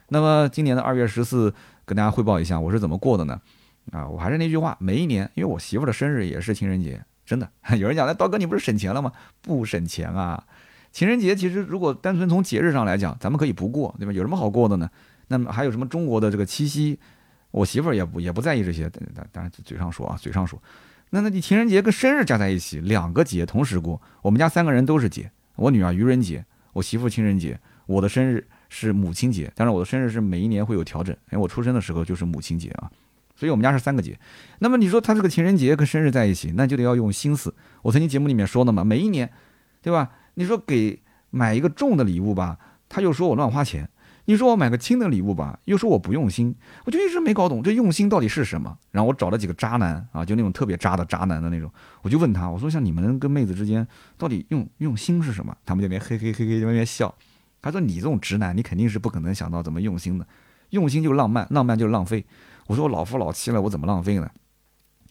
[0.09, 1.53] 那么今年的二月十四，
[1.86, 3.39] 跟大家汇报一下我是怎么过的呢？
[3.91, 7.49] 啊，我还是那句话，每一年，因为我媳妇的生日也是情人节，真的。
[7.78, 9.11] 有人讲，那刀哥你不是省钱了吗？
[9.43, 10.43] 不省钱啊。
[10.97, 14.11] 情人节其实，如果单纯从节日上来讲，咱们可以不过，对吧？
[14.11, 14.89] 有什么好过的呢？
[15.27, 16.97] 那么还有什么中国的这个七夕？
[17.51, 20.59] 我媳妇儿也不也不在意这些，当当然嘴上说啊，嘴上说。
[21.11, 25.29] 那那你情人节跟生日加在一起，两个节同时过，我们家三个人都是节。
[25.55, 26.43] 我女儿愚人节，
[26.73, 29.51] 我媳妇情人节，我的生日是母亲节。
[29.53, 32.89] 当然我的生日是每一年会有调整，因为我出生的时候就是母亲节啊，
[33.35, 34.19] 所以我们家是三个节。
[34.57, 37.53] 那么你说他这个情人节跟生日在一起，那就得要用心思。
[37.83, 39.31] 我曾经节目里面说的嘛，每一年，
[39.83, 40.09] 对吧？
[40.39, 43.83] 你说给买一个重的礼物吧，他又说我乱花钱；
[44.25, 46.55] 你说我买个轻的礼物吧，又说我不用心。
[46.85, 48.77] 我就一直没搞懂这用心到底是什么。
[48.91, 51.73] 然后我找了几个渣男啊，就那种特别渣的渣男的那种，
[52.03, 53.85] 我就问他，我说像你们跟妹子之间
[54.15, 55.57] 到底用用心是什么？
[55.65, 57.11] 他们这边嘿嘿嘿嘿在那边笑。
[57.59, 60.27] 他说你这种直男，你肯定是不可能想到怎么用心的。
[60.69, 62.23] 用心就浪漫，浪漫就浪费。
[62.67, 64.29] 我说我老夫老妻了，我怎么浪费呢？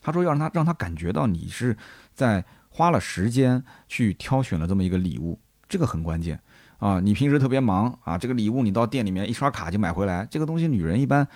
[0.01, 1.77] 他说要让他让他感觉到你是
[2.15, 2.45] 在。
[2.77, 6.39] 花了时间去挑选了这么一个礼物，这个很关键
[6.77, 7.01] 啊！
[7.01, 11.27] 你平时特别忙啊，这个礼物你到店里面一刷卡就买回来，这个东西女人一般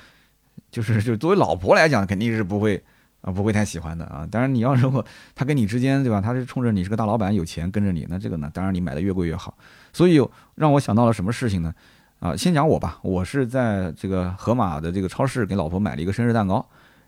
[0.71, 2.85] 就是 就作为老婆来讲肯定是不会
[3.23, 4.29] 啊不会太喜欢的啊。
[4.31, 5.03] 当然你要如果
[5.35, 9.57] 他跟你之间对吧，他是冲着你是个大老板有钱跟着你，那这个呢当然你买的越贵越好。
[9.95, 10.21] 所以
[10.57, 11.73] 让我想到了什么事情呢？
[12.19, 16.57] 啊，先讲我吧，我是在这个盒马的这个超市给老婆买了一个生日蛋糕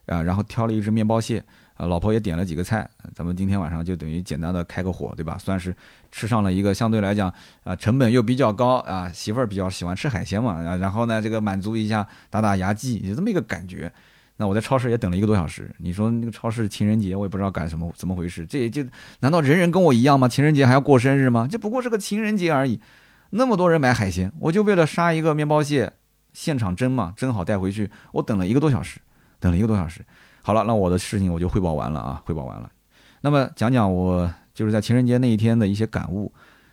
[0.06, 1.44] 啊，然后挑了一只面包蟹。
[1.74, 5.36] 啊，老婆也点了几个菜，咱们今天晚上就等于简单的开个火，对吧？
[5.38, 5.74] 算是
[6.10, 7.32] 吃上了一个相对来讲
[7.64, 13.92] 啊成本又比较高啊，媳妇儿比较喜欢吃海鲜嘛，啊，然后呢这个满足一下打打牙祭，就这么一个感觉。
[14.38, 18.84] 那我在超市也等了一个多小时，你说那个超市情人节我也不知道赶什么怎么回事，这也就
[19.20, 20.26] 难道人人跟我一样吗？
[20.26, 21.46] 情人节还要过生日吗？
[21.50, 22.80] 这不过是个情人节而已，
[23.30, 25.92] 那么多人买海鲜，我就为了杀一个面包蟹，
[26.32, 28.98] 现场蒸嘛，蒸好带回去，我等了一个多小时，
[29.38, 30.00] 等了一个多小时。
[30.42, 32.68] 好了，那我的事情我就汇报完了啊，汇报完了。
[33.20, 36.32] 那么讲讲我就是在情人节那一天的一些感悟。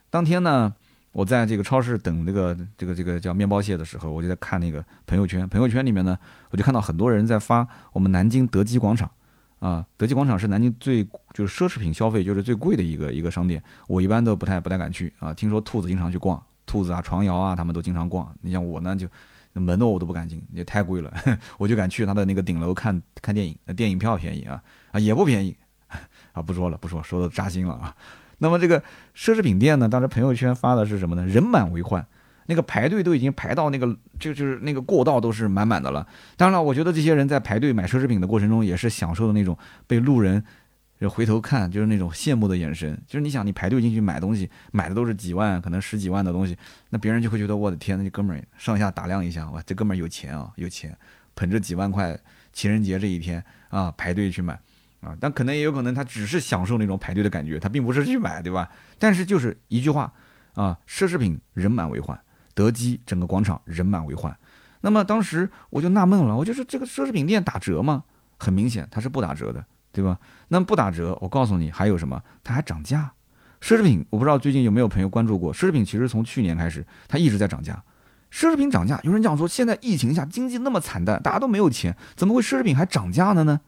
[0.09, 0.73] 当天呢，
[1.11, 5.47] 我在这个超市等这个这个这个叫面包蟹的时候，我就在看那个朋友圈。
[5.47, 6.17] 朋友圈里面呢，
[6.49, 9.09] 我就看到很多人在发我们南京德基广场
[9.59, 13.61] 啊，德基广场是南京最就是奢侈品消费就是最贵的一个一个商店。
[13.87, 18.33] 我一般都不太不太敢去啊，听说兔子经常去逛，兔子啊、床摇啊，他们都经常逛。
[18.41, 19.07] 你像我呢就。
[19.53, 21.11] 门的我都不敢进，也太贵了，
[21.57, 25.55] 我就敢去他的那个顶楼看看电影，电影票便宜啊啊也不便宜
[26.33, 27.95] 啊，不说了不说，说的扎心了啊。
[28.37, 28.79] 那么这个
[29.15, 31.25] 奢侈品店呢，当时朋友圈发的是什么呢？
[31.25, 32.05] 人满为患，
[32.45, 33.87] 那个排队都已经排到那个
[34.17, 36.07] 就就是那个过道都是满满的了。
[36.37, 40.43] 当然了，我觉得这些人在排队买奢侈品的过程中，也是享受的那种被路人。
[40.99, 43.01] 就回头看，就是那种羡慕的眼神。
[43.07, 46.57] 就是你想，你排队进去买东西，买的都是几万，可能十几万的东西，
[46.89, 50.95] 那别人就会觉得我的天，那哥们儿上下打量一下，哇，这哥们儿有钱啊，有钱，
[51.35, 52.19] 捧着几万块，
[52.51, 54.59] 情人节这一天啊，排队去买
[54.99, 55.15] 啊。
[55.21, 58.69] 但可能也有可能他只是享受那种排队的感觉，他并不是去买，对吧？
[58.97, 60.11] 但是就是一句话
[60.53, 62.19] 啊，奢侈品人满为患，
[62.53, 64.37] 德基整个广场人满为患。
[64.81, 68.03] 那么当时我就纳闷了，我就说这个奢侈品店打折吗？
[68.37, 69.65] 很明显，它是不打折的。
[69.91, 70.19] 对吧？
[70.49, 72.21] 那不打折，我告诉你还有什么？
[72.43, 73.11] 它还涨价。
[73.61, 75.53] 奢侈品，我不知道最近有没有朋友关注过。
[75.53, 77.83] 奢侈品其实从去年开始，它一直在涨价。
[78.31, 83.59] 奢侈品涨价，有人讲说，现在疫情下经济那么惨淡，大家都没有钱，怎么会奢侈品还涨价了呢？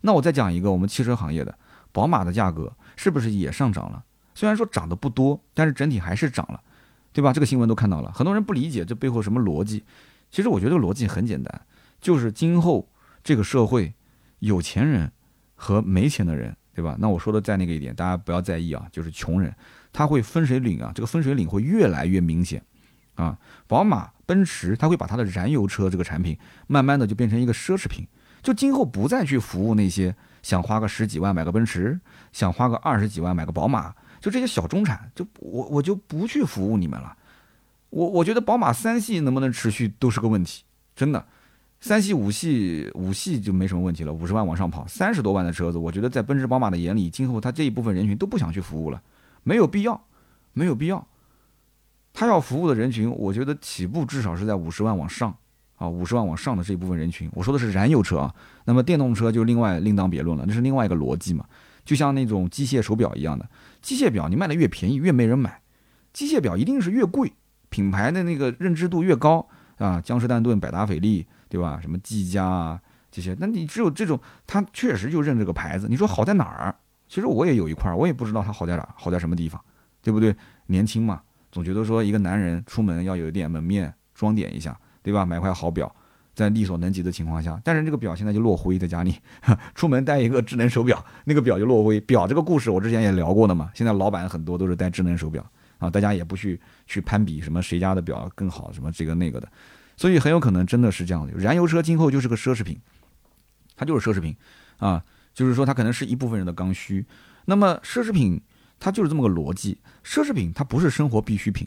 [0.00, 1.56] 那我再讲一个，我们汽车行业的
[1.92, 4.02] 宝马的价格是不是也上涨了？
[4.34, 6.60] 虽然说涨得不多，但是整体还是涨了，
[7.12, 7.32] 对吧？
[7.32, 9.84] 这个新闻都看到了，很多人不理解这背后什么逻辑。
[10.30, 11.60] 其实我觉得逻辑很简单，
[12.00, 12.88] 就是今后
[13.22, 13.94] 这个社会
[14.40, 15.12] 有钱人。
[15.56, 16.94] 和没钱的人，对吧？
[17.00, 18.86] 那我说的再那个一点，大家不要在意啊。
[18.92, 19.52] 就是穷人，
[19.92, 22.62] 他会分水岭啊，这个分水岭会越来越明显
[23.14, 23.36] 啊。
[23.66, 28.06] 宝马、奔驰，他会把他的燃油车这个产品，慢慢的就变成一个奢侈品，
[28.42, 31.98] 就今后不再去服务那些想花个十几万买个奔驰，
[32.32, 37.16] 想花个二十几万买个宝马，就这些小中产，就我我就不去服务你们了。
[37.90, 41.26] 我我觉得宝马三系能不能持续都是个问题，真的。
[41.78, 49.00] 三系、五系、五系就没什么问题了，五十万往上跑，三十多万的车子，我觉得在奔驰、宝马的眼里，今后他这一部分人群都不想去服务了，
[49.42, 50.02] 没有必要，
[50.52, 51.06] 没有必要。
[52.12, 55.36] 他要服务的人群，我觉得起步至少是在五十万往上
[55.76, 61.44] 啊，五十万往上的这一部分人群，我说的是燃油车啊，那么电动车就另外另当别论了，那是另外一个逻辑嘛，
[61.84, 63.46] 就像那种机械手表一样的，
[63.82, 65.60] 机械表你卖的越便宜越没人买，
[66.14, 67.30] 机械表一定是越贵，
[67.68, 69.46] 品牌的那个认知度越高
[69.76, 71.26] 啊，江诗丹顿、百达翡丽。
[71.48, 71.78] 对吧？
[71.80, 72.80] 什么技嘉啊
[73.10, 75.86] 这些，那你只有这种，他确实就认这个牌子。
[75.88, 76.74] 你说好在哪儿？
[77.08, 79.60] 其实我也有一块，我也不知道它好在哪儿，好在什么地方，
[80.02, 80.34] 对不对？
[80.66, 81.22] 年轻嘛，
[81.52, 85.24] 总觉得说一个男人出门要有一点门面，装点一下，对吧？
[85.24, 85.94] 买块好表，
[86.34, 87.60] 在力所能及的情况下。
[87.64, 89.14] 但是这个表现在就落灰，在家里
[89.76, 92.00] 出门带一个智能手表，那个表就落灰。
[92.00, 93.70] 表这个故事我之前也聊过的嘛。
[93.72, 99.48] 现在老板很多都是带智能手表啊，大家也不去去攀比什么谁家的表更好，什么这个那个的。
[99.96, 102.78] 所以很有可能真的是这样的，燃油车今后就是个奢侈品，
[103.74, 104.36] 它就是奢侈品，
[104.76, 107.04] 啊，就是说它可能是一部分人的刚需。
[107.46, 108.38] 那么奢侈品
[108.78, 111.66] 它就是这么个逻辑，奢侈品它不是生活必需品，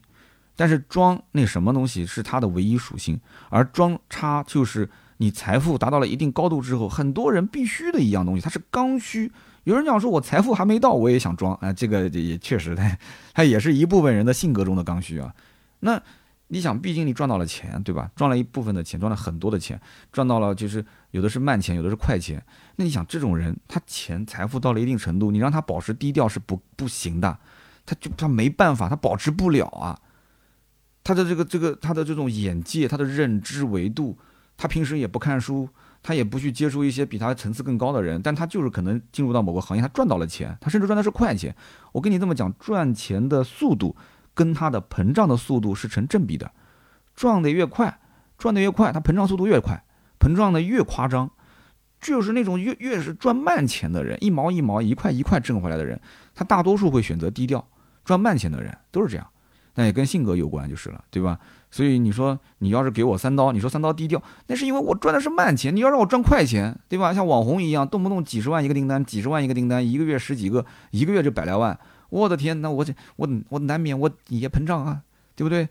[0.55, 3.19] 但是装那什么东西是它的唯一属性，
[3.49, 9.31] 而装叉就是你财富达到了一定高度之后，很多人必须的一样东西，它是刚需。
[9.63, 12.97] 有人讲说我财富还没到，我也想装，啊，这个也确实，它
[13.33, 15.33] 它也是一部分人的性格中的刚需啊。
[15.79, 15.99] 那。
[16.51, 18.09] 你想，毕竟你赚到了钱，对吧？
[18.15, 19.79] 赚了一部分的钱，赚了很多的钱，
[20.11, 22.43] 赚到了就是有的是慢钱，有的是快钱。
[22.75, 27.37] 那你想，这种人他钱财富到了一定程度，你让他保持低调是不不行的，
[27.85, 29.99] 他就他没办法，他保持不了啊。
[31.03, 34.17] 他的这个这个他的这种眼界，他的认知维度，
[34.57, 35.69] 他平时也不看书，
[36.01, 41.55] 他也不去接触一些比他层次更高的人，但他就是可能进入到某个行业，他赚到了钱，他甚至赚的是快钱。
[41.91, 43.95] 我跟你这么讲，赚钱的速度。
[44.39, 46.49] 跟它的膨胀的速度是成正比的，
[47.13, 47.99] 赚的越快，
[48.37, 49.83] 赚的越快，它膨胀速度越快，
[50.17, 51.29] 膨胀的越夸张，
[51.99, 55.99] 就是那种越越是赚慢钱的人，一毛一毛一块一块挣回来的人，
[56.33, 57.67] 他大多数会选择低调，
[58.05, 59.27] 赚慢钱的人都是这样，
[59.75, 61.37] 那也跟性格有关就是了，对吧？
[61.69, 67.13] 所以你说你要是给我三刀，你说三刀低调，那是因为我赚的是慢钱，你要让我赚快钱，对吧？
[67.13, 71.77] 像网红一样，动不动几十万一个订单，几十万一个订单，一个月十几个，一个月就百来万，
[72.09, 75.01] 我的天，那我这我我难免我也膨胀啊，
[75.35, 75.67] 对不对？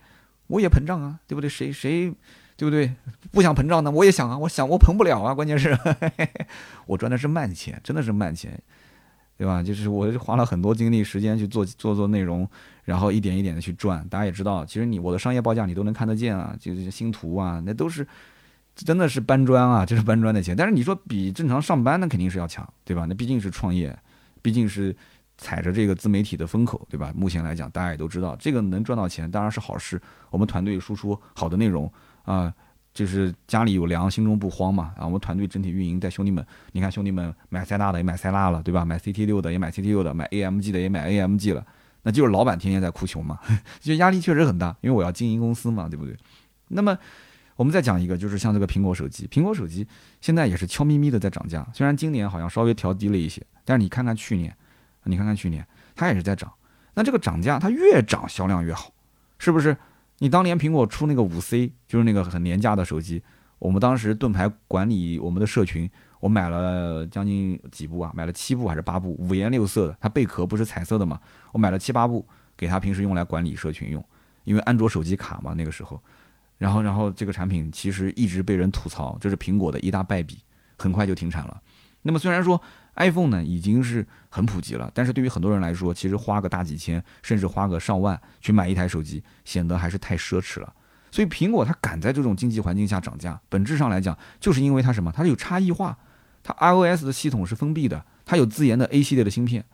[0.48, 1.48] 我也膨胀啊，对不对？
[1.48, 2.12] 谁谁
[2.56, 2.92] 对不对？
[3.30, 3.90] 不想膨胀呢？
[3.90, 5.76] 我也想啊，我想我膨不了啊，关键是
[6.86, 8.60] 我赚的是慢钱，真的是慢钱。
[9.36, 9.62] 对吧？
[9.62, 12.44] 就是我花了很多精力时间去做做做内容，
[12.84, 14.04] 然后一点一点的去赚。
[14.08, 18.04] 大家也知道，其实你我的商业报价你都能看得见啊，就是星图啊，那都是
[18.74, 20.56] 真的是搬砖啊， 这是搬砖的钱。
[20.56, 23.06] 但是你说比正常上班那肯定是要强，对吧？
[23.08, 23.96] 那毕竟是创业，
[24.42, 24.96] 毕竟是
[25.38, 27.10] 踩着这个自媒体的风口，对吧？
[27.16, 29.98] 目前来讲，大家也都知道，这个能赚到钱当然是好事。
[30.30, 31.90] 我们团队输出好的内容
[32.24, 32.52] 啊。
[32.94, 34.92] 就是家里有粮，心中不慌嘛。
[34.96, 38.84] 啊，我们团队整体运营带兄弟们，你看兄弟们买塞纳的也买塞纳了，对吧？
[38.84, 41.64] 买 CT 六的也买 CT 六的，买 AMG 的也买 AMG 了。
[42.02, 43.38] 那就是老板天天在哭穷嘛，
[43.78, 46.16] 就压力确实很大，因为我要经营公司嘛，对不对？
[46.68, 46.96] 那么
[47.54, 49.86] 我们再讲一个，就是像这个苹果手机，苹果手机
[50.20, 54.52] 现在也是悄咪咪的在涨价，虽然今年好像稍微调低了一些，但是你看看去年，
[55.08, 56.52] 你看看去年它也是在涨。
[56.94, 58.92] 那这个涨价它越涨销量越好，
[59.38, 59.76] 是不是？
[60.18, 63.22] 你当年苹果出那个五 C，就是那个很廉价的手机，
[63.60, 65.88] 我们当时盾牌管理我们的社群，
[66.18, 71.20] 我买了将近几部啊，买了七部还是八部，五颜六色的，它贝壳不是彩色的嘛，
[71.52, 74.04] 我买了七八部给他平时用来管理社群用，
[74.42, 76.02] 因为安卓手机卡嘛那个时候，
[76.56, 80.38] 然后然后这个产品其实一直被人吐槽，这是苹果的一大败笔，
[80.76, 81.62] 很快就停产了。
[82.02, 82.60] 那么虽然说。
[82.98, 90.72] iPhone 呢已经是很普及了，但是对于很多人来说，其实花个大几千，甚至花个上万去买一台手机，显得还是太奢侈了。
[91.10, 95.10] 所以苹果它敢在这种经济环境下涨价，本质上来讲，就是因为它什么？
[95.10, 95.96] 它是有差异化，
[96.42, 99.64] 它 iOS 的系统是封闭的，它有自研的 A 系列的芯片，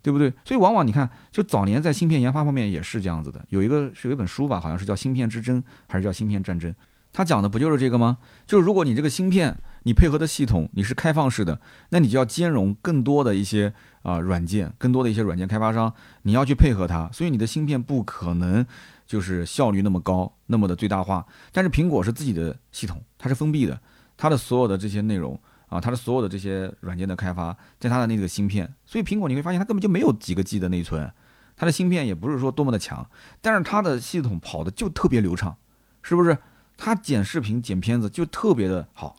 [0.00, 0.32] 对不对？
[0.44, 3.44] 所以往往你看，就早年在芯片研发方面也是这样子的。
[3.48, 6.70] 有一个是有一本书吧，好像是叫《芯片之争》还是叫《芯片战争》，
[7.12, 8.18] 它讲的不就是这个吗？
[8.46, 9.58] 就是如果你这个芯片。
[9.88, 11.58] 你配合的系统你是开放式的，
[11.88, 13.72] 那你就要兼容更多的一些
[14.02, 15.90] 啊软件，更多的一些软件开发商，
[16.24, 18.66] 你要去配合它，所以你的芯片不可能
[19.06, 21.26] 就是效率那么高，那么的最大化。
[21.52, 23.80] 但是苹果是自己的系统，它是封闭的，
[24.18, 31.10] 它的所有的这些内容啊，它的所有的这些软件的开发，在它的那个芯片，所以苹果你会发现它根本就没有几个 G 的内存，
[31.56, 33.08] 它的芯片也不是说多么的强，
[33.40, 35.56] 但是它的系统跑的就特别流畅，
[36.02, 36.36] 是不是？
[36.76, 39.16] 它剪视频、剪片子就特别的好。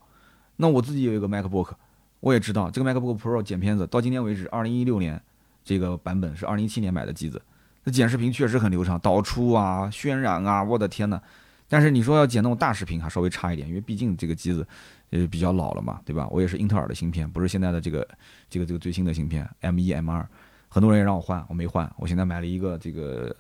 [0.62, 1.70] 那我自己有一个 MacBook，
[2.20, 5.20] 我也知道这个 MacBook Pro 剪片子到今天为止，二零一六年
[5.64, 7.42] 这个版本是二零一七年买的机子，
[7.86, 11.22] 那剪视频确实很流畅，导出啊、渲染啊，我的天呐！
[11.70, 14.68] 但是你说要剪那种大视频还稍微差一点，因为毕竟这个机子
[15.12, 16.28] 呃比较老了嘛，对吧？
[16.30, 18.06] 我也是英特尔的芯片，不是现在的这个
[18.50, 20.28] 这个这个最新的芯片 M 一 M 二，
[20.68, 23.34] 很多人也让我换，我没换，我现在买了一个这个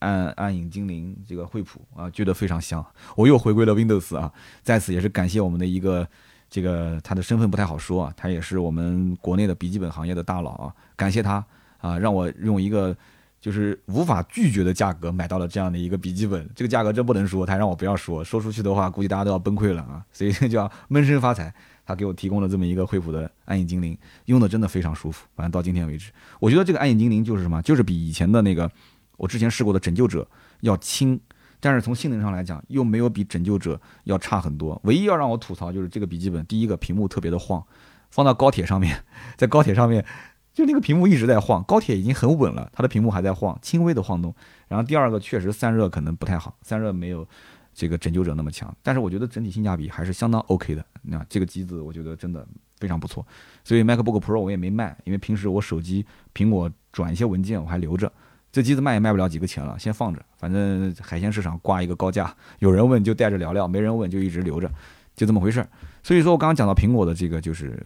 [0.00, 2.84] 暗暗影精灵这个惠普啊，觉得非常香，
[3.16, 4.30] 我又回归了 Windows 啊，
[4.62, 6.06] 在此也是感谢我们的一个。
[6.48, 11.44] 这个他的身份不太好说啊，他也是我们国内的笔记本行业的大佬啊，感谢他
[11.78, 12.96] 啊，让我用一个
[13.40, 21.52] 就是无法拒绝的价格买到了这样的一个笔记本，这个价格真不能说，他让我不要说，说出去的话估计大家都要崩溃了啊，所以叫闷声发财，
[21.84, 28.70] 他给我提供了这么一个惠普的暗影精灵，用的真的非常舒服，反正到今天为止，我觉得这个暗影精灵就是什么，就是比以前的那个
[29.16, 30.26] 我之前试过的拯救者
[30.60, 31.20] 要轻。
[31.66, 34.80] 但是从性能上来讲，又没有比拯救者要差很多。
[34.84, 37.60] 唯一要让我吐槽就是这个笔记本，第一个屏幕特别的晃，
[38.08, 39.02] 放到高铁上面，
[39.36, 40.06] 在高铁上面，
[40.54, 41.64] 就那个屏幕一直在晃。
[41.64, 44.32] 高铁已经很稳了，它的屏幕还在晃，轻微的晃动。
[44.68, 47.26] 然后第二个确实散热可能不太好，散热没有
[47.74, 48.72] 这个拯救者那么强。
[48.80, 50.86] 但是我觉得整体性价比还是相当 OK 的。
[51.02, 52.46] 那这个机子我觉得真的
[52.78, 53.26] 非常不错。
[53.64, 58.12] 所以 MacBook Pro 我也没卖，因为平时我手机苹果转一些文件我还留着。
[58.56, 64.66] 这机子卖也卖不了几个钱了，先放着，反正海鲜市场挂一个高价，有人问就带着聊聊，没人问就一直留着，
[65.14, 65.68] 就这么回事儿。
[66.02, 67.78] 所以说我刚刚讲到苹果的这个，就是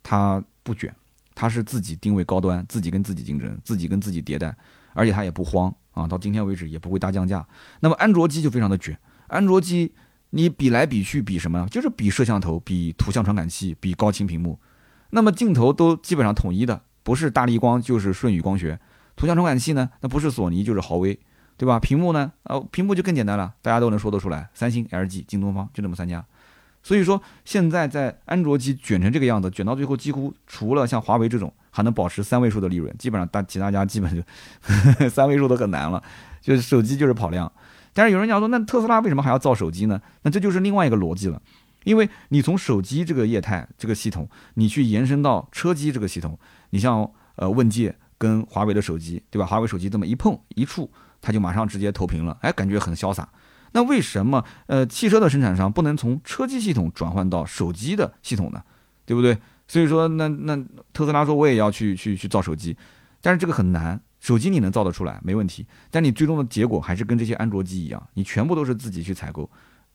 [0.00, 0.94] 它不卷，
[1.34, 4.54] 它是自己定位高端，自己跟自己竞争，自己跟自己迭代，
[4.92, 7.44] 而且它也不慌啊，到今天为止也不会大降价。
[7.80, 8.96] 那么安卓机就非常的卷，
[9.26, 9.92] 安卓机
[10.30, 11.66] 你比来比去比什么？
[11.68, 14.56] 就是比摄像头，比图像传感器，比高清屏幕。
[15.10, 18.78] 那么镜头都基本上统一的，不是大力光就是舜宇光学。
[19.16, 19.90] 图像传感器呢？
[20.00, 21.18] 那不是索尼就是豪威，
[21.56, 21.78] 对吧？
[21.78, 22.32] 屏幕呢？
[22.44, 26.24] 呃，屏幕就更简单了，大家都能说得出来，三星、LG、京东方就这么三家。
[26.82, 34.22] 所以说现在在安卓机卷成这个样子，卷到最后几乎除了像华为这种还能保持三位数的利润，基本上大其他家基本就
[35.08, 36.02] 三位数都很难了。
[36.40, 37.50] 就是手机就是跑量。
[37.92, 40.00] 但是有人讲说，那特斯拉为什么还要造手机呢？
[40.22, 41.40] 那这就是另外一个逻辑了，
[41.84, 46.36] 因为你从手机这个业态这个系统，你去延伸到车机这个系统，
[46.70, 47.94] 你像呃问界。
[48.22, 49.44] 跟华为的手机，对吧？
[49.44, 50.88] 华为手机这么一碰一触，
[51.20, 53.28] 它就马上直接投屏了，哎，感觉很潇洒。
[53.72, 58.62] 那为什么呃汽车的生产商不能从车机系统转换到手机的系统呢？
[59.04, 59.36] 对不对？
[59.66, 60.56] 所以说，那那
[60.92, 62.76] 特斯拉说我也要去去去造手机，
[63.20, 64.00] 但是这个很难。
[64.20, 69.50] 手机你能造得出来没问题，但你最终的结果还是跟这些安卓机一样，你全部都是自己去采购。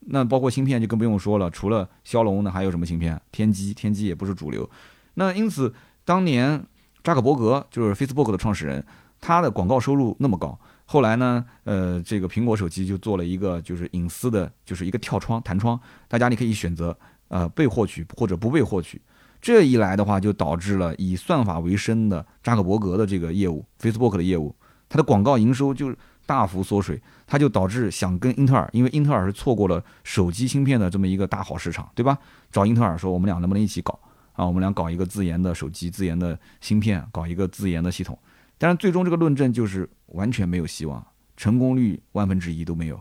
[0.10, 3.20] 那包括芯片就更不用说了，除了骁龙，那还有什么芯片？
[3.32, 4.70] 天玑，天玑也不是主流。
[5.14, 5.74] 那因此，
[6.04, 6.62] 当年
[7.08, 8.86] 扎克伯格就是 Facebook 的创始人，
[9.22, 10.60] 他的广告收入那么高。
[10.84, 15.80] 后来呢，呃，这个苹果手机就做了一个就是隐私的，就是一个跳窗弹窗，
[16.10, 16.94] 大家你可以选择
[17.30, 19.02] 呃被获取或者不被获取。
[19.42, 24.54] 这一来的话，就导致了以算法为生的扎克伯格的这个业务，Facebook 的业务，
[24.90, 25.96] 它的广告营收就
[26.26, 32.18] 大幅缩水，它就导致想跟英特尔，因为英特尔是错过了手机芯片的这么一个大好市场，对吧？
[32.52, 33.98] 找英特尔说，我们俩能不能一起搞
[34.38, 34.46] 啊？
[34.46, 38.18] 我们俩搞一个自研的手机、自研的芯片，搞一个自研的系统。
[38.58, 42.98] 但是最终这个论证就是完全没有希望，成功率万分之一都没有，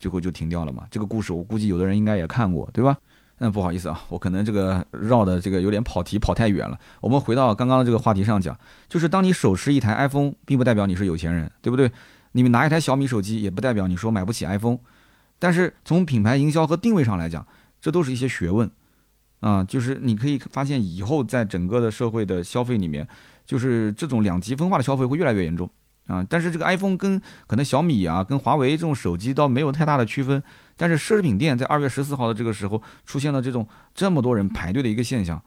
[0.00, 0.84] 最后就停掉了嘛。
[0.90, 2.98] 这个故事我估计有的人应该也看过，对吧？
[3.40, 6.76] 那，不好意思啊，我可能这个绕的这个有点跑题，跑太远了。
[7.00, 8.58] 我们回到刚刚的这个话题上讲，
[8.88, 11.88] 就是当你手持一台 iPhone，并不代表你是有钱人，对不对？
[12.32, 14.78] 你们拿一台小米手机，也不代表你说买不起 iPhone。
[15.38, 17.46] 但是从品牌营销和定位上来讲，
[17.80, 18.68] 这都是一些学问
[19.40, 19.62] 啊。
[19.64, 23.06] 就是你可以发现，以后在整个的社会的消费里面，
[23.44, 25.68] 就是这种两极分化的消费会越来越严重
[26.06, 26.24] 啊。
[26.28, 30.42] 但是这个 iPhone 跟可能小米啊，跟华为这种手机倒没有太大的区分。
[30.76, 35.42] 但是奢侈品店在二月十四号的这个时候出现了这种这么多人排队的一个现象，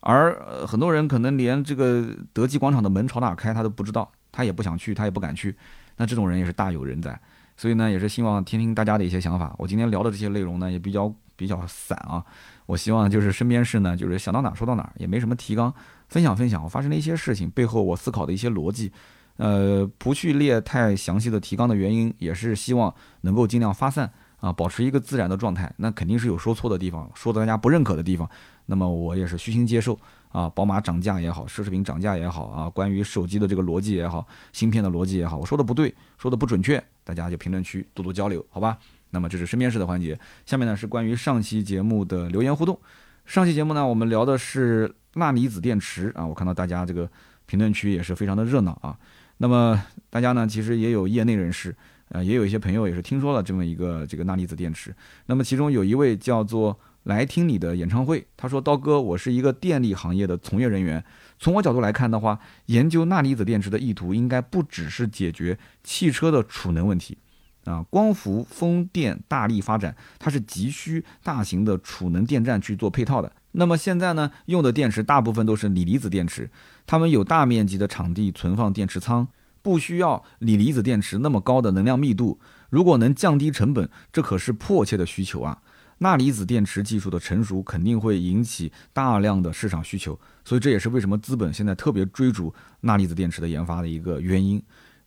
[0.00, 5.56] 而很多人可能连这个德基广场的门朝哪开他都不知道，他也不想去，他也不敢去。
[5.96, 7.18] 那这种人也是大有人在，
[7.56, 9.52] 所以呢，也是希望听听大家的一些想法。
[9.58, 12.22] 我今天聊的这些内容呢，也比较比较散啊。
[12.66, 15.72] 我希望就是身边事呢，就是想到哪说到哪，也没什么提纲，
[16.08, 18.92] 分享分享我发生的一些事情背后我思考的一些逻辑。
[19.36, 24.12] 呃，不去列太详细的提纲的原因，也是希望能够尽量发散。
[24.38, 28.28] 啊，保持一个自然的状态，那肯定是有说错的地方，说的大家不认可的地方，
[28.66, 29.98] 那么我也是虚心接受
[30.28, 30.46] 啊。
[30.50, 38.78] 宝马涨价也好，奢侈品涨价也好啊，关于手机的这个逻辑也好，芯片的逻辑也好，我说的不对，说的不准确，大家就评论区多多交流，好吧？
[39.10, 42.78] 那么这是身边事的环节，下面呢是关于上期节目的留言互动。
[43.24, 47.10] 上期节目呢，我们聊的是钠离子电池啊，我看到大家这个
[47.46, 48.96] 评论区也是非常的热闹啊。
[49.38, 51.74] 那么大家呢，其实也有业内人士。
[52.10, 54.94] 呃，也有一些朋友也是听说了这么一个这个钠离子电池。
[55.26, 61.04] 那么其中有一位叫做来听你的演唱会，他说：“刀哥，我是一个电力行业的从业人员。
[61.40, 67.18] 从我角度来看的话，研究钠离子电池的意图应该不只是解决汽车的储能问题
[67.66, 67.84] 啊。
[67.90, 73.30] 光伏、风电大力发展，它是急需大型的储能电站去做配套的。
[73.52, 76.50] 那么现在呢，用的电池大部分都是锂离子电池，
[76.86, 79.28] 它们有大面积的场地存放电池仓。”
[79.62, 82.38] 不需要锂离子电池那么高的能量密度，
[82.70, 85.60] 如果能降低成本，这可是迫切的需求啊！
[85.98, 94.62] 钠离子电池技术的成熟肯定会引起大量的市场需求，所以这也是为什么资本现在特别追逐钠离子电池的研发的一个原因。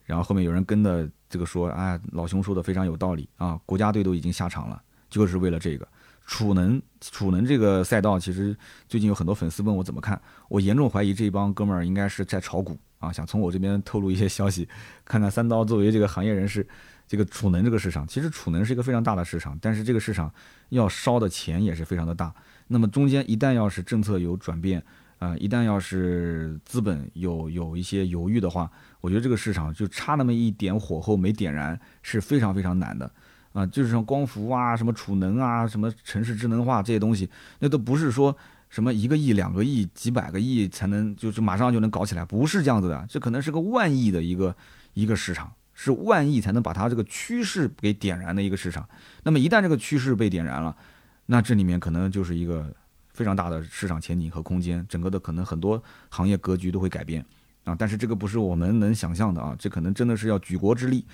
[0.10, 3.62] 然后后面有人跟的这个说，哎，老兄说的非常有道理啊！
[3.64, 5.88] 国家队都已经下场了，就是为了这个
[6.26, 6.82] 储能。
[7.00, 8.58] 储能这个赛道，其实
[8.88, 12.76] 最近有很多粉丝问我怎么看，我严重怀疑这帮哥们儿应该是在炒股。
[12.98, 14.68] 啊，想从我这边透露一些消息，
[15.06, 16.68] 看看三刀作为这个行业人士，
[17.08, 20.34] 这个储能这个市场，其实储能是一个非常大的市场，但是这个市场
[20.70, 22.34] 要烧的钱也是非常的大。
[22.68, 24.84] 那么中间一旦要是政策有转变，
[25.20, 28.70] 啊，一旦要是资本有有一些犹豫的话，
[29.02, 33.10] 我觉得这个市场就差那么一点火候没点燃是非常非常难的。
[33.54, 37.30] 啊，就是像光伏啊、什么储能啊、什么城市智能化这些东西，
[37.60, 38.36] 那都不是说。
[38.70, 42.24] 什么一个亿、两个亿、几百个亿才能就是马上就能搞起来？
[42.24, 44.56] 不是这样子的，这可能是个万亿的一个
[44.94, 48.88] 一个市场，是万亿才能把它这个趋势给点燃的一个市场。
[49.24, 50.78] 那么一旦这个趋势被点燃了，
[51.26, 52.72] 那这里面可能就是一个
[53.12, 57.26] 非常大的市场前景和空间，整个的可能很多行业格局都会改变
[57.70, 57.76] 啊。
[57.78, 61.06] 但是这个不是我们能想象的啊，这可能真的是要举国之力。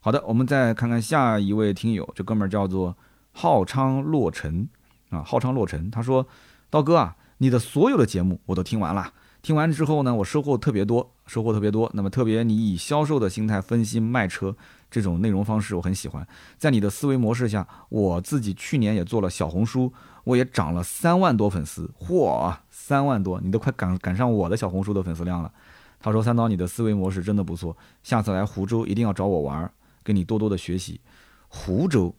[0.00, 2.96] 好的，我们再看看下一位听友，这哥们儿叫做
[3.32, 4.68] 浩昌洛尘
[5.10, 6.26] 啊，浩昌洛尘，他说。
[6.72, 11.90] 刀哥啊，你的所有的节目我都听完了，听完之后呢，我收获特别多，收获特别多。
[11.94, 14.54] 那么特别你以销售的心态分析卖车
[14.88, 16.24] 这种内容方式，我很喜欢。
[16.58, 19.92] 在你的思维模式下，我自己去年也做了小红书，
[20.22, 25.52] 我也涨了三万多粉丝，嚯，三万多，你都快赶赶上我的小红书的粉丝量了。
[26.00, 29.70] 他说三刀，你的思维模式真的不错，下次来湖州一定要找我玩，
[30.02, 31.00] 跟你多多的学习。
[31.48, 32.14] 湖州，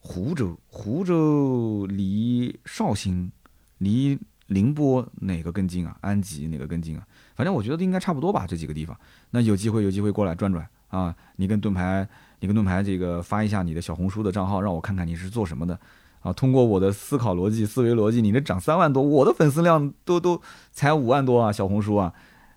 [0.00, 3.30] 湖州，湖州离绍兴。
[3.78, 5.96] 离宁波哪个更近啊？
[6.02, 7.06] 安吉哪个更近啊？
[7.34, 8.96] 反正我觉得应该差不多吧，这几个地方。
[9.30, 11.14] 那有机会有机会过来转转啊！
[11.36, 12.06] 你跟盾牌，
[12.40, 15.78] 你跟盾牌这个发一下你的小红书的账号，让我看看你是做什么的
[16.20, 16.32] 啊！
[16.32, 21.50] 通过我的思考逻辑、思维逻辑，你能涨三万多，我的粉丝量都都才五万多啊！
[21.50, 22.12] 小红书啊，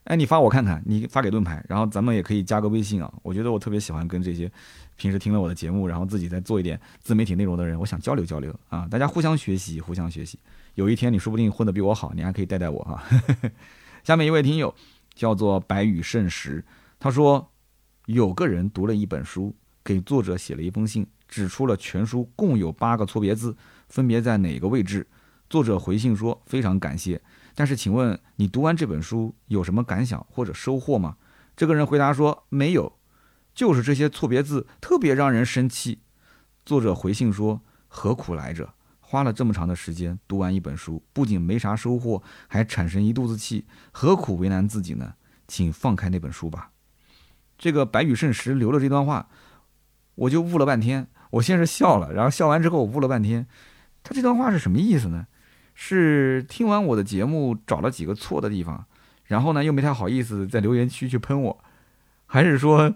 [0.06, 3.12] 哎，你发我看看，你发给盾牌，然后咱们也可以加个微信啊！
[3.24, 4.51] 我觉得我特别喜欢跟这些
[4.97, 8.88] 平时听了我的节目，然后自己在做一点自媒体内容的人，我想交流交流啊！
[8.89, 10.38] 大家互相学习，互相学习。
[10.76, 13.03] 有一天你说不定混得比我好，你还可以带带我哈。
[14.03, 14.74] 下面一位听友
[15.16, 16.64] 叫做白羽圣石，
[16.99, 17.51] 他说
[18.06, 23.58] 有个人读了一本书，给作者写了一封信，指出了全书共有八个错别字，
[23.89, 25.08] 分别在哪个位置。
[25.49, 27.22] 作者回信说非常感谢，
[27.56, 31.16] 但是请问你读完这本书有什么感想或者收获吗？
[31.56, 32.99] 这个人回答说没有，
[33.53, 35.99] 就是这些错别字特别让人生气。
[36.66, 38.74] 作者回信说何苦来着？
[38.99, 45.14] 花了这么长的时间读完一本书，不仅没啥收获，还产生一肚子气，何苦为难自己呢？
[45.47, 46.72] 请放开那本书吧。
[47.58, 49.30] 这个白羽圣石留了这段话，
[50.16, 51.08] 我就悟了半天。
[51.30, 53.47] 我先是笑了，然后笑完之后我悟了半天，
[54.03, 55.28] 他这段话是什么意思呢？
[55.76, 58.84] 是听完我的节目找了几个错的地方，
[59.26, 61.63] 然后呢又没太好意思在留言区去喷我，
[62.26, 62.91] 还是说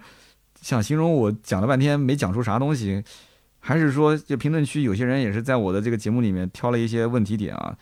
[0.60, 3.04] 想形容我讲了半天没讲出啥东西？
[3.62, 7.78] 还是说，这评论区有些人也是在我的这个节目里面挑了一些问题点啊，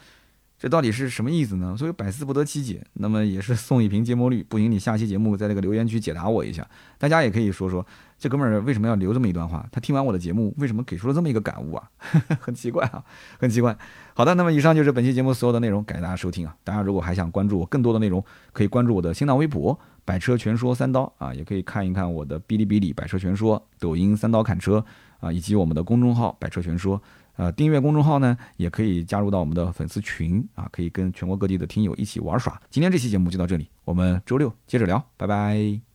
[0.57, 1.75] 这到底是什么意思呢？
[1.77, 2.83] 所以百思不得其解。
[2.93, 6.67] 那么也是送一瓶芥末绿，不行，你下期节目在那个留言区解答我一下。
[6.97, 7.85] 大家也可以说说，
[8.18, 9.68] 这哥们儿为什么要留这么一段话？
[9.72, 11.89] 他听完我的节目，为什么给出了这么一个感悟啊？
[12.41, 13.03] 很奇怪啊，
[13.39, 13.78] 很奇怪。
[14.13, 16.55] 好的，那么以上就是本期节目所有的内容，感谢大家收听啊。
[16.63, 24.84] 大家如果还想关注我更多的内容，可以关注我的新浪微博“百车全说三刀”啊，也可以看一看我的哔哩哔哩“百车全说”、抖音“三刀砍车”。
[25.20, 27.01] 啊，以及我们的公众号“百车全说”，
[27.38, 32.61] 呃，订阅公众号呢，也可以加入到我们的粉丝群啊，可以跟全国各地的听友一起玩耍。
[32.70, 35.86] 今天这期节目就到这里，我们周六接着聊，拜拜。